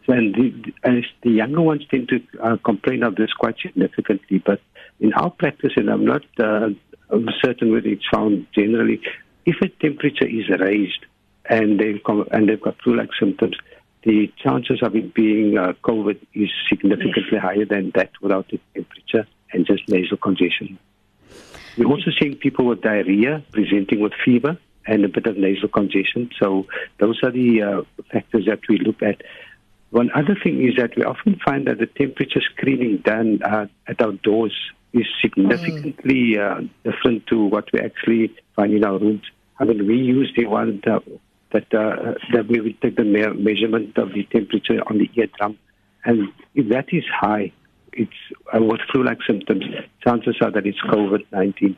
and 0.07 0.33
the, 0.35 0.73
as 0.83 1.03
the 1.23 1.31
younger 1.31 1.61
ones 1.61 1.83
tend 1.89 2.09
to 2.09 2.21
uh, 2.41 2.57
complain 2.63 3.03
of 3.03 3.15
this 3.15 3.33
quite 3.33 3.57
significantly, 3.61 4.41
but 4.45 4.61
in 4.99 5.13
our 5.13 5.29
practice, 5.29 5.73
and 5.75 5.89
I'm 5.89 6.05
not 6.05 6.23
uh, 6.39 6.69
certain 7.43 7.71
whether 7.71 7.87
it's 7.87 8.07
found 8.11 8.47
generally, 8.53 9.01
if 9.45 9.55
a 9.61 9.69
temperature 9.69 10.27
is 10.27 10.49
raised 10.59 11.05
and 11.49 11.79
they've, 11.79 12.01
and 12.31 12.49
they've 12.49 12.61
got 12.61 12.81
flu-like 12.81 13.09
symptoms, 13.19 13.55
the 14.03 14.31
chances 14.37 14.81
of 14.81 14.95
it 14.95 15.13
being 15.13 15.57
uh, 15.57 15.73
COVID 15.83 16.19
is 16.33 16.49
significantly 16.69 17.37
higher 17.39 17.65
than 17.65 17.91
that 17.95 18.11
without 18.21 18.47
the 18.49 18.59
temperature 18.73 19.27
and 19.51 19.65
just 19.65 19.87
nasal 19.89 20.17
congestion. 20.17 20.77
We're 21.77 21.87
also 21.87 22.11
seeing 22.19 22.35
people 22.35 22.65
with 22.65 22.81
diarrhea 22.81 23.43
presenting 23.51 23.99
with 23.99 24.13
fever 24.25 24.57
and 24.85 25.05
a 25.05 25.09
bit 25.09 25.27
of 25.27 25.37
nasal 25.37 25.69
congestion. 25.69 26.29
So 26.39 26.65
those 26.99 27.19
are 27.23 27.31
the 27.31 27.61
uh, 27.61 27.81
factors 28.11 28.45
that 28.45 28.59
we 28.69 28.79
look 28.79 29.01
at. 29.03 29.21
One 29.89 30.09
other 30.13 30.35
thing 30.41 30.67
is 30.67 30.75
that 30.77 30.95
we 30.95 31.03
often 31.03 31.39
find 31.45 31.67
that 31.67 31.77
the 31.77 31.85
temperature 31.85 32.41
screening 32.41 32.97
done 32.97 33.41
uh, 33.43 33.67
at 33.87 34.01
our 34.01 34.13
doors 34.13 34.53
is 34.93 35.05
significantly 35.21 36.35
mm. 36.35 36.39
uh, 36.39 36.67
different 36.83 37.27
to 37.27 37.45
what 37.45 37.71
we 37.71 37.79
actually 37.79 38.35
find 38.55 38.73
in 38.73 38.83
our 38.83 38.97
rooms. 38.97 39.23
I 39.59 39.65
mean, 39.65 39.87
we 39.87 39.97
use 39.97 40.31
the 40.35 40.45
one 40.45 40.81
that, 41.51 41.73
uh, 41.73 42.13
that 42.33 42.47
we 42.47 42.59
will 42.59 42.73
take 42.81 42.95
the 42.95 43.03
me- 43.03 43.41
measurement 43.41 43.97
of 43.97 44.13
the 44.13 44.23
temperature 44.31 44.81
on 44.87 44.97
the 44.97 45.09
eardrum. 45.15 45.57
And 46.05 46.29
if 46.55 46.69
that 46.69 46.85
is 46.91 47.03
high, 47.11 47.51
it's 47.93 48.11
uh, 48.53 48.61
with 48.61 48.81
flu-like 48.91 49.19
symptoms, 49.25 49.65
chances 50.03 50.35
are 50.41 50.51
that 50.51 50.65
it's 50.65 50.79
COVID-19. 50.81 51.75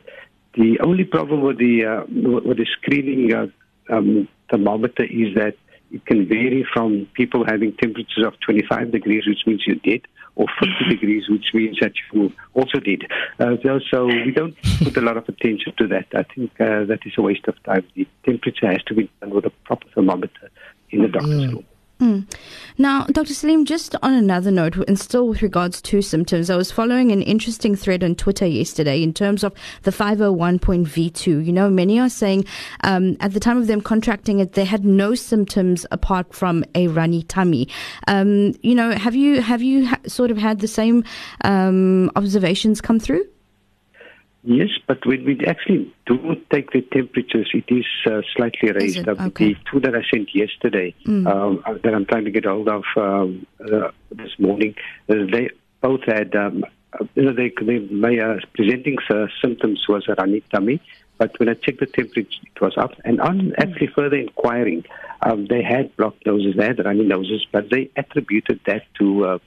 The 0.54 0.80
only 0.80 1.04
problem 1.04 1.42
with 1.42 1.58
the 1.58 1.84
uh, 1.84 2.04
with 2.08 2.58
the 2.58 2.66
screening 2.80 3.32
uh, 3.32 3.46
um, 3.88 4.28
thermometer 4.50 5.04
is 5.04 5.34
that 5.36 5.56
it 5.90 6.04
can 6.06 6.26
vary 6.28 6.66
from 6.72 7.06
people 7.14 7.44
having 7.44 7.72
temperatures 7.76 8.24
of 8.24 8.34
25 8.40 8.92
degrees, 8.92 9.26
which 9.26 9.46
means 9.46 9.62
you're 9.66 9.76
dead, 9.76 10.02
or 10.36 10.46
50 10.60 10.74
degrees, 10.88 11.28
which 11.28 11.46
means 11.52 11.78
that 11.80 11.92
you 12.12 12.32
also 12.54 12.78
did. 12.78 13.10
Uh, 13.38 13.56
so 13.90 14.06
we 14.06 14.32
don't 14.34 14.56
put 14.82 14.96
a 14.96 15.00
lot 15.00 15.16
of 15.16 15.28
attention 15.28 15.72
to 15.78 15.86
that. 15.88 16.06
I 16.14 16.22
think 16.22 16.52
uh, 16.60 16.84
that 16.84 17.00
is 17.04 17.12
a 17.18 17.22
waste 17.22 17.48
of 17.48 17.62
time. 17.64 17.86
The 17.94 18.06
temperature 18.24 18.70
has 18.70 18.82
to 18.84 18.94
be 18.94 19.10
done 19.20 19.30
with 19.30 19.46
a 19.46 19.50
proper 19.64 19.88
thermometer 19.94 20.50
in 20.90 21.02
the 21.02 21.08
doctor's 21.08 21.46
mm. 21.46 21.52
room. 21.54 21.64
Mm. 22.00 22.32
Now, 22.78 23.04
Dr. 23.04 23.34
Salim, 23.34 23.66
just 23.66 23.94
on 24.02 24.14
another 24.14 24.50
note, 24.50 24.76
and 24.88 24.98
still 24.98 25.28
with 25.28 25.42
regards 25.42 25.82
to 25.82 26.00
symptoms, 26.00 26.48
I 26.48 26.56
was 26.56 26.72
following 26.72 27.12
an 27.12 27.20
interesting 27.20 27.76
thread 27.76 28.02
on 28.02 28.14
Twitter 28.14 28.46
yesterday 28.46 29.02
in 29.02 29.12
terms 29.12 29.44
of 29.44 29.52
the 29.82 29.90
501.V2. 29.90 31.44
You 31.44 31.52
know, 31.52 31.68
many 31.68 32.00
are 32.00 32.08
saying 32.08 32.46
um, 32.84 33.18
at 33.20 33.34
the 33.34 33.40
time 33.40 33.58
of 33.58 33.66
them 33.66 33.82
contracting 33.82 34.40
it, 34.40 34.54
they 34.54 34.64
had 34.64 34.82
no 34.86 35.14
symptoms 35.14 35.84
apart 35.90 36.34
from 36.34 36.64
a 36.74 36.88
runny 36.88 37.22
tummy. 37.24 37.68
Um, 38.08 38.54
you 38.62 38.74
know, 38.74 38.92
have 38.92 39.14
you 39.14 39.42
have 39.42 39.60
you 39.60 39.86
ha- 39.86 40.00
sort 40.06 40.30
of 40.30 40.38
had 40.38 40.60
the 40.60 40.68
same 40.68 41.04
um, 41.42 42.10
observations 42.16 42.80
come 42.80 42.98
through? 42.98 43.26
Yes, 44.42 44.70
but 44.86 45.04
when 45.04 45.24
we 45.24 45.38
actually 45.46 45.92
do 46.06 46.34
take 46.50 46.70
the 46.70 46.80
temperatures, 46.80 47.50
it 47.52 47.64
is 47.68 47.84
uh, 48.06 48.22
slightly 48.34 48.72
raised. 48.72 48.96
Is 48.96 49.08
okay. 49.08 49.52
The 49.52 49.56
two 49.70 49.80
that 49.80 49.94
I 49.94 50.02
sent 50.10 50.34
yesterday, 50.34 50.94
mm. 51.06 51.26
um, 51.26 51.62
uh, 51.66 51.74
that 51.84 51.94
I'm 51.94 52.06
trying 52.06 52.24
to 52.24 52.30
get 52.30 52.46
hold 52.46 52.68
of 52.68 52.84
um, 52.96 53.46
uh, 53.60 53.90
this 54.10 54.30
morning, 54.38 54.74
uh, 55.10 55.26
they 55.30 55.50
both 55.82 56.04
had, 56.04 56.34
um, 56.34 56.64
uh, 56.98 57.04
you 57.14 57.24
know, 57.24 57.34
they, 57.34 57.52
they 57.60 57.80
may, 57.80 58.18
uh, 58.18 58.36
presenting 58.54 58.96
symptoms 59.42 59.84
was 59.86 60.08
a 60.08 60.14
runny 60.14 60.42
tummy, 60.50 60.80
but 61.18 61.38
when 61.38 61.50
I 61.50 61.54
checked 61.54 61.80
the 61.80 61.86
temperature, 61.86 62.40
it 62.42 62.60
was 62.62 62.78
up. 62.78 62.92
And 63.04 63.20
on 63.20 63.40
mm. 63.40 63.54
actually 63.58 63.88
further 63.88 64.16
inquiring, 64.16 64.84
um, 65.20 65.48
they 65.48 65.62
had 65.62 65.94
blocked 65.98 66.24
noses, 66.24 66.54
they 66.56 66.64
had 66.64 66.82
runny 66.82 67.04
noses, 67.04 67.44
but 67.52 67.68
they 67.68 67.90
attributed 67.94 68.60
that 68.64 68.84
to 69.00 69.38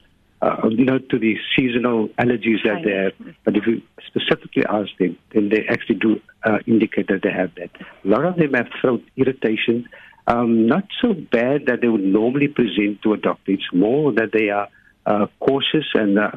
uh, 0.44 0.68
know, 0.68 0.98
to 0.98 1.18
the 1.18 1.36
seasonal 1.56 2.08
allergies 2.20 2.62
that 2.64 2.82
they 2.84 2.92
have. 2.92 3.34
But 3.44 3.56
if 3.56 3.66
you 3.66 3.80
specifically 4.06 4.64
ask 4.68 4.90
them, 4.98 5.16
then 5.32 5.48
they 5.48 5.64
actually 5.68 5.96
do 5.96 6.20
uh, 6.44 6.58
indicate 6.66 7.08
that 7.08 7.22
they 7.22 7.32
have 7.32 7.54
that. 7.54 7.70
A 8.04 8.08
lot 8.08 8.24
of 8.26 8.36
them 8.36 8.52
have 8.52 8.66
throat 8.80 9.02
irritation. 9.16 9.88
Um, 10.26 10.66
not 10.66 10.84
so 11.00 11.14
bad 11.14 11.66
that 11.66 11.80
they 11.80 11.88
would 11.88 12.04
normally 12.04 12.48
present 12.48 13.02
to 13.02 13.14
a 13.14 13.16
doctor. 13.16 13.52
It's 13.52 13.72
more 13.72 14.12
that 14.12 14.32
they 14.32 14.50
are 14.50 14.68
uh, 15.06 15.26
cautious 15.40 15.86
and 15.94 16.18
uh, 16.18 16.30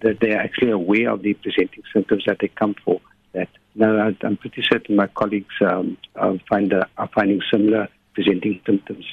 that 0.00 0.18
they 0.20 0.32
are 0.32 0.40
actually 0.40 0.70
aware 0.70 1.10
of 1.10 1.22
the 1.22 1.34
presenting 1.34 1.82
symptoms 1.92 2.24
that 2.26 2.38
they 2.40 2.48
come 2.48 2.74
for. 2.84 3.00
That 3.32 3.48
now 3.74 4.12
I'm 4.22 4.36
pretty 4.36 4.62
certain 4.70 4.96
my 4.96 5.06
colleagues 5.06 5.54
um, 5.60 5.98
find 6.48 6.72
uh, 6.72 6.84
are 6.96 7.10
finding 7.14 7.40
similar 7.52 7.88
presenting 8.14 8.60
symptoms. 8.66 9.04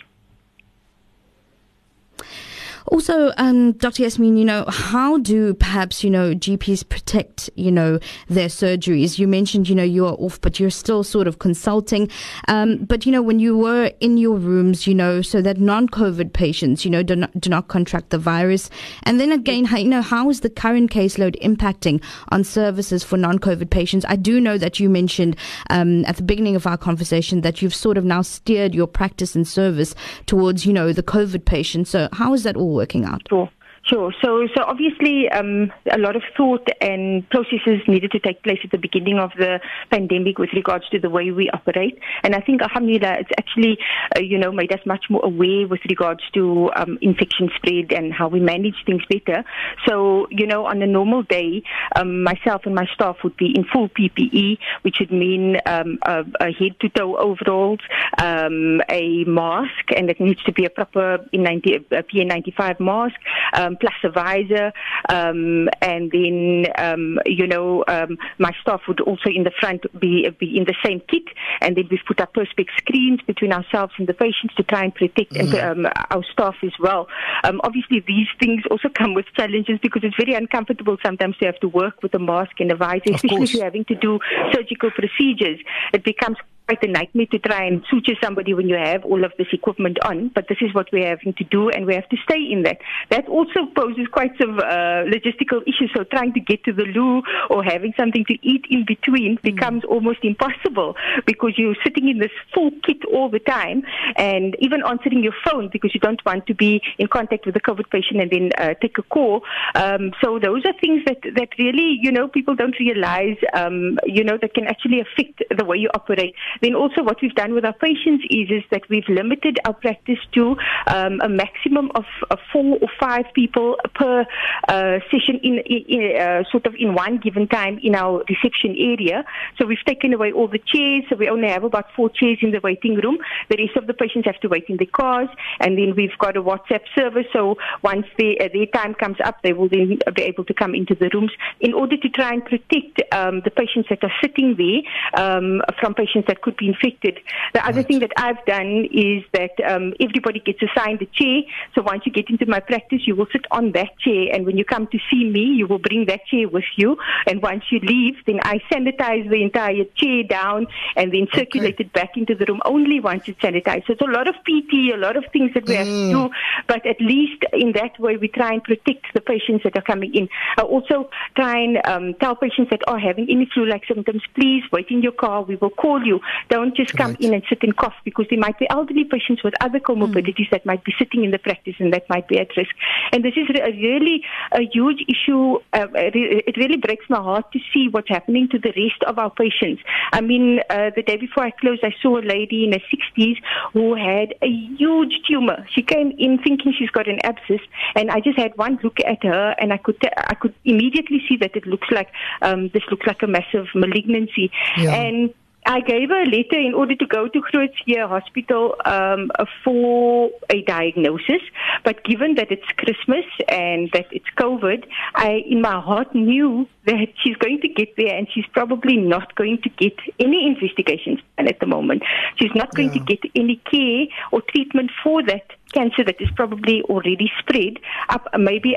Also, 2.87 3.31
um, 3.37 3.73
Dr. 3.73 4.03
Yasmin, 4.03 4.37
you 4.37 4.45
know, 4.45 4.65
how 4.67 5.17
do 5.17 5.53
perhaps, 5.53 6.03
you 6.03 6.09
know, 6.09 6.33
GPs 6.33 6.87
protect, 6.87 7.49
you 7.55 7.71
know, 7.71 7.99
their 8.27 8.47
surgeries? 8.47 9.17
You 9.17 9.27
mentioned, 9.27 9.69
you 9.69 9.75
know, 9.75 9.83
you 9.83 10.05
are 10.05 10.13
off, 10.13 10.39
but 10.41 10.59
you're 10.59 10.69
still 10.69 11.03
sort 11.03 11.27
of 11.27 11.39
consulting. 11.39 12.09
Um, 12.47 12.85
but, 12.85 13.05
you 13.05 13.11
know, 13.11 13.21
when 13.21 13.39
you 13.39 13.57
were 13.57 13.91
in 13.99 14.17
your 14.17 14.37
rooms, 14.37 14.85
you 14.85 14.93
know, 14.93 15.21
so 15.21 15.41
that 15.41 15.59
non 15.59 15.87
COVID 15.87 16.33
patients, 16.33 16.83
you 16.83 16.91
know, 16.91 17.03
do 17.03 17.15
not, 17.15 17.39
do 17.39 17.49
not 17.49 17.67
contract 17.67 18.09
the 18.09 18.17
virus. 18.17 18.69
And 19.03 19.19
then 19.19 19.31
again, 19.31 19.65
how, 19.65 19.77
you 19.77 19.89
know, 19.89 20.01
how 20.01 20.29
is 20.29 20.41
the 20.41 20.49
current 20.49 20.91
caseload 20.91 21.39
impacting 21.41 22.03
on 22.29 22.43
services 22.43 23.03
for 23.03 23.17
non 23.17 23.39
COVID 23.39 23.69
patients? 23.69 24.05
I 24.07 24.15
do 24.15 24.41
know 24.41 24.57
that 24.57 24.79
you 24.79 24.89
mentioned 24.89 25.37
um, 25.69 26.05
at 26.05 26.17
the 26.17 26.23
beginning 26.23 26.55
of 26.55 26.67
our 26.67 26.77
conversation 26.77 27.41
that 27.41 27.61
you've 27.61 27.75
sort 27.75 27.97
of 27.97 28.03
now 28.03 28.21
steered 28.21 28.75
your 28.75 28.87
practice 28.87 29.35
and 29.35 29.47
service 29.47 29.95
towards, 30.25 30.65
you 30.65 30.73
know, 30.73 30.91
the 30.91 31.03
COVID 31.03 31.45
patients. 31.45 31.89
So 31.89 32.09
how 32.11 32.33
is 32.33 32.43
that 32.43 32.57
all 32.57 32.72
working 32.73 33.05
out? 33.05 33.21
Sure. 33.29 33.49
Sure. 33.85 34.13
So, 34.23 34.47
so 34.55 34.63
obviously, 34.63 35.29
um, 35.29 35.69
a 35.91 35.97
lot 35.97 36.15
of 36.15 36.23
thought 36.37 36.65
and 36.79 37.29
processes 37.29 37.81
needed 37.85 38.11
to 38.11 38.19
take 38.19 38.41
place 38.41 38.59
at 38.63 38.71
the 38.71 38.77
beginning 38.77 39.19
of 39.19 39.31
the 39.37 39.59
pandemic 39.91 40.39
with 40.39 40.51
regards 40.53 40.87
to 40.89 40.99
the 40.99 41.09
way 41.09 41.31
we 41.31 41.49
operate. 41.49 41.99
And 42.23 42.33
I 42.33 42.39
think, 42.39 42.61
alhamdulillah, 42.61 43.17
it's 43.19 43.31
actually, 43.37 43.77
uh, 44.15 44.21
you 44.21 44.37
know, 44.37 44.53
made 44.53 44.71
us 44.71 44.79
much 44.85 45.05
more 45.09 45.19
aware 45.25 45.67
with 45.67 45.81
regards 45.89 46.21
to 46.33 46.71
um, 46.77 46.97
infection 47.01 47.49
spread 47.57 47.91
and 47.91 48.13
how 48.13 48.29
we 48.29 48.39
manage 48.39 48.75
things 48.85 49.03
better. 49.09 49.43
So, 49.85 50.27
you 50.29 50.47
know, 50.47 50.65
on 50.65 50.81
a 50.81 50.87
normal 50.87 51.23
day, 51.23 51.63
um, 51.97 52.23
myself 52.23 52.61
and 52.63 52.75
my 52.75 52.85
staff 52.93 53.17
would 53.25 53.35
be 53.35 53.53
in 53.53 53.65
full 53.65 53.89
PPE, 53.89 54.59
which 54.83 54.97
would 55.01 55.11
mean 55.11 55.57
um, 55.65 55.99
a, 56.03 56.23
a 56.39 56.53
head 56.53 56.79
to 56.79 56.89
toe 56.89 57.17
overalls, 57.17 57.79
um, 58.17 58.81
a 58.89 59.25
mask, 59.25 59.91
and 59.93 60.09
it 60.09 60.21
needs 60.21 60.41
to 60.43 60.53
be 60.53 60.63
a 60.63 60.69
proper 60.69 61.17
N90, 61.33 61.91
a 61.91 62.03
PN95 62.03 62.79
mask. 62.79 63.15
Um, 63.51 63.72
um, 63.73 63.77
plus 63.79 63.93
a 64.03 64.09
visor, 64.09 64.71
um, 65.09 65.69
and 65.81 66.11
then 66.11 66.65
um, 66.77 67.19
you 67.25 67.47
know 67.47 67.83
um, 67.87 68.17
my 68.37 68.51
staff 68.61 68.81
would 68.87 69.01
also 69.01 69.29
in 69.29 69.43
the 69.43 69.51
front 69.59 69.83
be 69.99 70.29
be 70.39 70.57
in 70.57 70.65
the 70.65 70.75
same 70.83 71.01
kit, 71.09 71.23
and 71.61 71.75
then 71.75 71.85
we've 71.89 71.99
put 72.07 72.19
up 72.21 72.33
perspex 72.33 72.67
screens 72.77 73.19
between 73.25 73.51
ourselves 73.51 73.93
and 73.97 74.07
the 74.07 74.13
patients 74.13 74.53
to 74.55 74.63
try 74.63 74.83
and 74.83 74.95
protect 74.95 75.33
mm. 75.33 75.39
and, 75.39 75.85
um, 75.85 75.91
our 76.11 76.23
staff 76.31 76.55
as 76.63 76.73
well. 76.79 77.07
Um, 77.43 77.61
obviously, 77.63 78.03
these 78.05 78.27
things 78.39 78.63
also 78.69 78.89
come 78.89 79.13
with 79.13 79.25
challenges 79.35 79.79
because 79.81 80.03
it's 80.03 80.15
very 80.17 80.33
uncomfortable 80.33 80.97
sometimes 81.03 81.37
to 81.37 81.45
have 81.45 81.59
to 81.59 81.67
work 81.67 82.01
with 82.01 82.13
a 82.13 82.19
mask 82.19 82.59
and 82.59 82.71
a 82.71 82.75
visor, 82.75 83.13
especially 83.13 83.43
if 83.43 83.53
you're 83.53 83.63
having 83.63 83.85
to 83.85 83.95
do 83.95 84.19
surgical 84.51 84.91
procedures. 84.91 85.59
It 85.93 86.03
becomes 86.03 86.37
quite 86.67 86.83
a 86.83 86.87
nightmare 86.87 87.25
to 87.31 87.39
try 87.39 87.65
and 87.65 87.83
suture 87.89 88.15
somebody 88.21 88.53
when 88.53 88.69
you 88.69 88.75
have 88.75 89.03
all 89.05 89.23
of 89.23 89.31
this 89.37 89.47
equipment 89.51 89.97
on, 90.05 90.29
but 90.33 90.47
this 90.47 90.57
is 90.61 90.73
what 90.73 90.87
we're 90.91 91.07
having 91.07 91.33
to 91.33 91.43
do 91.45 91.69
and 91.69 91.85
we 91.85 91.93
have 91.93 92.07
to 92.09 92.17
stay 92.23 92.39
in 92.49 92.63
that. 92.63 92.77
That 93.09 93.27
also 93.27 93.65
poses 93.75 94.07
quite 94.11 94.31
some 94.39 94.59
uh, 94.59 95.03
logistical 95.11 95.61
issues. 95.63 95.91
So 95.95 96.03
trying 96.03 96.33
to 96.33 96.39
get 96.39 96.63
to 96.65 96.73
the 96.73 96.83
loo 96.83 97.21
or 97.49 97.63
having 97.63 97.93
something 97.97 98.25
to 98.25 98.37
eat 98.41 98.65
in 98.69 98.85
between 98.85 99.37
becomes 99.43 99.83
mm. 99.83 99.89
almost 99.89 100.19
impossible 100.23 100.95
because 101.25 101.53
you're 101.57 101.75
sitting 101.83 102.09
in 102.09 102.19
this 102.19 102.31
full 102.53 102.71
kit 102.85 103.03
all 103.11 103.29
the 103.29 103.39
time 103.39 103.83
and 104.15 104.55
even 104.59 104.81
answering 104.85 105.23
your 105.23 105.35
phone 105.45 105.69
because 105.71 105.93
you 105.93 105.99
don't 105.99 106.23
want 106.25 106.45
to 106.47 106.53
be 106.53 106.81
in 106.97 107.07
contact 107.07 107.45
with 107.45 107.55
the 107.55 107.61
COVID 107.61 107.89
patient 107.89 108.21
and 108.21 108.31
then 108.31 108.51
uh, 108.57 108.73
take 108.81 108.97
a 108.97 109.03
call. 109.03 109.41
Um, 109.75 110.11
so 110.23 110.39
those 110.39 110.63
are 110.65 110.73
things 110.79 111.03
that, 111.05 111.19
that 111.35 111.49
really, 111.59 111.97
you 112.01 112.11
know, 112.11 112.27
people 112.27 112.55
don't 112.55 112.77
realize, 112.79 113.37
um, 113.53 113.97
you 114.05 114.23
know, 114.23 114.37
that 114.41 114.53
can 114.53 114.67
actually 114.67 115.01
affect 115.01 115.43
the 115.55 115.65
way 115.65 115.77
you 115.77 115.89
operate 115.93 116.35
Then 116.61 116.75
also 116.75 117.03
what 117.03 117.21
we've 117.21 117.35
done 117.35 117.53
with 117.53 117.65
our 117.65 117.73
patients 117.73 118.25
is, 118.29 118.49
is 118.49 118.63
that 118.71 118.83
we've 118.89 119.07
limited 119.07 119.59
our 119.65 119.73
practice 119.73 120.19
to 120.33 120.55
um, 120.87 121.19
a 121.21 121.29
maximum 121.29 121.91
of, 121.95 122.05
of, 122.29 122.39
four 122.51 122.77
or 122.81 122.89
five 122.99 123.25
people 123.33 123.77
per 123.95 124.25
uh, 124.67 124.99
session 125.09 125.39
in, 125.43 125.59
in 125.65 126.21
uh, 126.21 126.43
sort 126.51 126.65
of 126.65 126.75
in 126.77 126.93
one 126.93 127.17
given 127.17 127.47
time 127.47 127.79
in 127.81 127.95
our 127.95 128.23
reception 128.29 128.75
area. 128.77 129.23
So 129.57 129.65
we've 129.65 129.83
taken 129.85 130.13
away 130.13 130.31
all 130.31 130.47
the 130.47 130.59
chairs. 130.59 131.03
So 131.09 131.15
we 131.15 131.29
only 131.29 131.47
have 131.47 131.63
about 131.63 131.85
four 131.95 132.09
chairs 132.09 132.39
in 132.41 132.51
the 132.51 132.59
waiting 132.61 132.95
room. 132.95 133.17
The 133.49 133.57
rest 133.57 133.77
of 133.77 133.87
the 133.87 133.93
patients 133.93 134.25
have 134.25 134.39
to 134.41 134.47
wait 134.47 134.65
in 134.67 134.77
the 134.77 134.85
cars. 134.85 135.29
And 135.59 135.77
then 135.77 135.95
we've 135.95 136.17
got 136.19 136.37
a 136.37 136.43
WhatsApp 136.43 136.81
service. 136.95 137.25
So 137.33 137.57
once 137.81 138.05
they, 138.17 138.37
uh, 138.37 138.49
their 138.53 138.67
time 138.67 138.93
comes 138.93 139.17
up, 139.23 139.41
they 139.41 139.53
will 139.53 139.69
then 139.69 139.99
be 140.15 140.21
able 140.23 140.45
to 140.45 140.53
come 140.53 140.75
into 140.75 140.95
the 140.95 141.09
rooms 141.13 141.31
in 141.59 141.73
order 141.73 141.97
to 141.97 142.09
try 142.09 142.33
and 142.33 142.43
protect 142.45 143.01
um, 143.13 143.41
the 143.43 143.51
patients 143.51 143.89
that 143.89 144.03
are 144.03 144.13
sitting 144.21 144.55
there 144.57 145.23
um, 145.23 145.61
from 145.79 145.93
patients 145.93 146.27
that 146.27 146.41
could 146.43 146.57
be 146.57 146.67
infected. 146.67 147.19
The 147.53 147.65
other 147.65 147.81
thing 147.81 147.99
that 147.99 148.11
I've 148.17 148.43
done 148.45 148.87
is 148.91 149.23
that 149.33 149.51
um, 149.65 149.93
everybody 149.99 150.39
gets 150.39 150.59
assigned 150.61 151.01
a 151.01 151.05
chair. 151.05 151.41
So 151.73 151.81
once 151.81 152.03
you 152.05 152.11
get 152.11 152.29
into 152.29 152.45
my 152.45 152.59
practice, 152.59 153.01
you 153.07 153.15
will 153.15 153.27
sit 153.31 153.45
on 153.51 153.71
that 153.71 153.97
chair. 153.99 154.27
And 154.33 154.45
when 154.45 154.57
you 154.57 154.65
come 154.65 154.87
to 154.87 154.99
see 155.09 155.23
me, 155.23 155.41
you 155.41 155.65
will 155.67 155.79
bring 155.79 156.05
that 156.05 156.25
chair 156.25 156.47
with 156.47 156.65
you. 156.75 156.97
And 157.25 157.41
once 157.41 157.63
you 157.71 157.79
leave, 157.79 158.15
then 158.27 158.39
I 158.43 158.59
sanitize 158.71 159.29
the 159.29 159.41
entire 159.41 159.85
chair 159.95 160.23
down 160.23 160.67
and 160.95 161.11
then 161.13 161.27
circulate 161.33 161.75
okay. 161.75 161.85
it 161.85 161.93
back 161.93 162.17
into 162.17 162.35
the 162.35 162.45
room 162.45 162.61
only 162.65 162.99
once 162.99 163.23
it's 163.27 163.39
sanitized. 163.39 163.87
So 163.87 163.93
it's 163.93 164.01
a 164.01 164.05
lot 164.05 164.27
of 164.27 164.35
PT, 164.45 164.93
a 164.93 164.97
lot 164.97 165.15
of 165.15 165.25
things 165.31 165.53
that 165.53 165.65
we 165.65 165.75
mm. 165.75 165.77
have 165.77 165.87
to 165.87 165.91
mm. 165.91 166.11
do. 166.11 166.33
But 166.67 166.85
at 166.85 166.99
least 166.99 167.43
in 167.53 167.71
that 167.73 167.99
way, 167.99 168.17
we 168.17 168.27
try 168.27 168.53
and 168.53 168.63
protect 168.63 169.05
the 169.13 169.21
patients 169.21 169.63
that 169.63 169.77
are 169.77 169.81
coming 169.81 170.13
in. 170.13 170.27
I 170.57 170.63
also 170.63 171.09
try 171.35 171.59
and 171.59 171.81
um, 171.85 172.13
tell 172.19 172.35
patients 172.35 172.69
that 172.71 172.81
are 172.87 172.99
having 172.99 173.27
any 173.29 173.49
flu-like 173.53 173.83
symptoms, 173.87 174.21
please 174.35 174.63
wait 174.71 174.87
in 174.89 175.01
your 175.01 175.11
car. 175.11 175.43
We 175.43 175.55
will 175.55 175.69
call 175.69 176.03
you. 176.03 176.19
Don't 176.49 176.75
just 176.75 176.95
come 176.95 177.11
right. 177.11 177.21
in 177.21 177.33
and 177.33 177.43
sit 177.49 177.63
and 177.63 177.75
cough 177.75 177.93
because 178.03 178.25
there 178.29 178.39
might 178.39 178.57
be 178.59 178.67
elderly 178.69 179.03
patients 179.03 179.43
with 179.43 179.53
other 179.61 179.79
comorbidities 179.79 180.47
mm. 180.47 180.51
that 180.51 180.65
might 180.65 180.83
be 180.83 180.93
sitting 180.97 181.23
in 181.23 181.31
the 181.31 181.39
practice 181.39 181.75
and 181.79 181.93
that 181.93 182.07
might 182.09 182.27
be 182.27 182.39
at 182.39 182.55
risk. 182.55 182.71
And 183.11 183.23
this 183.23 183.33
is 183.35 183.47
a 183.49 183.71
really 183.71 184.23
a 184.51 184.61
huge 184.61 185.03
issue. 185.07 185.55
Uh, 185.73 185.87
it 185.93 186.57
really 186.57 186.77
breaks 186.77 187.05
my 187.09 187.21
heart 187.21 187.51
to 187.53 187.59
see 187.73 187.87
what's 187.89 188.09
happening 188.09 188.47
to 188.49 188.59
the 188.59 188.73
rest 188.75 189.03
of 189.07 189.17
our 189.19 189.29
patients. 189.29 189.81
I 190.11 190.21
mean, 190.21 190.59
uh, 190.69 190.91
the 190.95 191.01
day 191.01 191.17
before 191.17 191.43
I 191.43 191.51
closed, 191.51 191.83
I 191.83 191.93
saw 192.01 192.17
a 192.17 192.25
lady 192.25 192.65
in 192.65 192.73
her 192.73 192.79
60s 192.93 193.37
who 193.73 193.95
had 193.95 194.33
a 194.41 194.47
huge 194.47 195.21
tumor. 195.27 195.65
She 195.73 195.81
came 195.81 196.11
in 196.17 196.39
thinking 196.39 196.73
she's 196.77 196.89
got 196.89 197.07
an 197.07 197.19
abscess, 197.23 197.61
and 197.95 198.11
I 198.11 198.19
just 198.19 198.37
had 198.37 198.55
one 198.57 198.79
look 198.83 198.97
at 199.05 199.23
her, 199.23 199.55
and 199.59 199.73
I 199.73 199.77
could 199.77 199.99
t- 200.01 200.09
I 200.17 200.35
could 200.35 200.53
immediately 200.65 201.21
see 201.27 201.37
that 201.37 201.55
it 201.55 201.65
looks 201.65 201.87
like 201.91 202.09
um, 202.41 202.69
this 202.73 202.83
looks 202.89 203.05
like 203.05 203.21
a 203.23 203.27
massive 203.27 203.67
malignancy, 203.75 204.51
yeah. 204.77 204.93
and 204.93 205.33
I 205.65 205.79
gave 205.81 206.09
her 206.09 206.21
a 206.21 206.25
letter 206.25 206.59
in 206.59 206.73
order 206.73 206.95
to 206.95 207.05
go 207.05 207.27
to 207.27 207.41
Schuur 207.41 208.07
Hospital 208.07 208.75
um, 208.85 209.31
for 209.63 210.31
a 210.49 210.61
diagnosis. 210.63 211.41
But 211.83 212.03
given 212.03 212.35
that 212.35 212.51
it's 212.51 212.67
Christmas 212.77 213.25
and 213.47 213.89
that 213.93 214.07
it's 214.11 214.29
COVID, 214.37 214.85
I, 215.15 215.43
in 215.45 215.61
my 215.61 215.79
heart, 215.79 216.13
knew 216.13 216.67
that 216.85 217.07
she's 217.23 217.37
going 217.37 217.61
to 217.61 217.67
get 217.69 217.95
there 217.97 218.15
and 218.15 218.27
she's 218.33 218.45
probably 218.53 218.97
not 218.97 219.35
going 219.35 219.61
to 219.61 219.69
get 219.69 219.97
any 220.19 220.45
investigations 220.47 221.19
done 221.37 221.47
at 221.47 221.59
the 221.59 221.65
moment. 221.65 222.03
She's 222.37 222.53
not 222.55 222.73
going 222.75 222.93
yeah. 222.93 222.99
to 222.99 223.15
get 223.15 223.31
any 223.35 223.57
care 223.69 224.05
or 224.31 224.41
treatment 224.41 224.91
for 225.03 225.23
that 225.23 225.45
cancer 225.73 226.03
that 226.03 226.21
is 226.21 226.29
probably 226.35 226.81
already 226.83 227.31
spread 227.39 227.79
up 228.09 228.27
maybe 228.37 228.75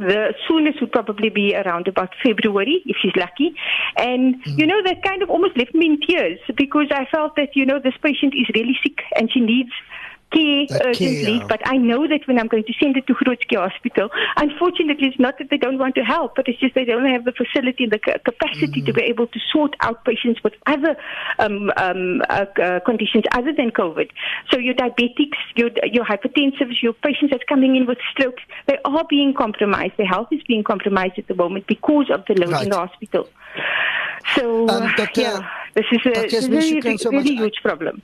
the 0.00 0.34
soonest 0.48 0.80
would 0.80 0.92
probably 0.92 1.28
be 1.28 1.54
around 1.54 1.86
about 1.86 2.10
February, 2.24 2.82
if 2.86 2.96
she's 3.00 3.14
lucky. 3.16 3.54
And, 3.96 4.42
mm. 4.42 4.58
you 4.58 4.66
know, 4.66 4.82
that 4.84 5.02
kind 5.02 5.22
of 5.22 5.30
almost 5.30 5.56
left 5.56 5.74
me 5.74 5.86
in 5.86 6.00
tears 6.00 6.38
because 6.56 6.86
I 6.90 7.04
felt 7.10 7.36
that, 7.36 7.54
you 7.54 7.66
know, 7.66 7.78
this 7.78 7.94
patient 8.02 8.34
is 8.34 8.48
really 8.54 8.76
sick 8.82 8.98
and 9.16 9.30
she 9.30 9.40
needs 9.40 9.70
care 10.32 10.66
urgently, 10.84 11.38
care, 11.38 11.48
but 11.48 11.60
I 11.64 11.76
know 11.76 12.06
that 12.08 12.26
when 12.26 12.38
I'm 12.38 12.48
going 12.48 12.64
to 12.64 12.72
send 12.80 12.96
it 12.96 13.06
to 13.06 13.14
Groot 13.14 13.44
Hospital, 13.52 14.10
unfortunately, 14.36 15.08
it's 15.08 15.18
not 15.18 15.38
that 15.38 15.50
they 15.50 15.56
don't 15.56 15.78
want 15.78 15.94
to 15.96 16.02
help, 16.02 16.36
but 16.36 16.48
it's 16.48 16.60
just 16.60 16.74
they 16.74 16.84
don't 16.84 17.06
have 17.06 17.24
the 17.24 17.32
facility 17.32 17.84
and 17.84 17.92
the 17.92 17.98
capacity 17.98 18.82
mm. 18.82 18.86
to 18.86 18.92
be 18.92 19.02
able 19.02 19.26
to 19.26 19.38
sort 19.52 19.74
out 19.80 20.04
patients 20.04 20.42
with 20.42 20.54
other 20.66 20.96
um, 21.38 21.70
um, 21.76 22.22
uh, 22.28 22.46
uh, 22.62 22.80
conditions 22.80 23.24
other 23.32 23.52
than 23.52 23.70
COVID. 23.70 24.10
So 24.50 24.58
your 24.58 24.74
diabetics, 24.74 25.38
your, 25.56 25.70
your 25.84 26.04
hypertensives, 26.04 26.82
your 26.82 26.92
patients 26.92 27.30
that's 27.30 27.44
coming 27.48 27.76
in 27.76 27.86
with 27.86 27.98
strokes, 28.12 28.42
they 28.66 28.78
are 28.84 29.04
being 29.08 29.34
compromised. 29.34 29.94
Their 29.96 30.06
health 30.06 30.28
is 30.30 30.42
being 30.46 30.64
compromised 30.64 31.18
at 31.18 31.28
the 31.28 31.34
moment 31.34 31.66
because 31.66 32.10
of 32.10 32.24
the 32.26 32.34
load 32.34 32.52
right. 32.52 32.64
in 32.64 32.70
the 32.70 32.76
hospital. 32.76 33.28
So, 34.36 34.68
um, 34.68 34.92
Dr. 34.96 35.20
yeah, 35.20 35.50
this 35.74 35.86
is 35.90 36.00
a, 36.06 36.36
a 36.36 36.48
really, 36.48 36.96
so 36.96 37.10
really 37.10 37.34
huge 37.34 37.56
problem. 37.62 38.02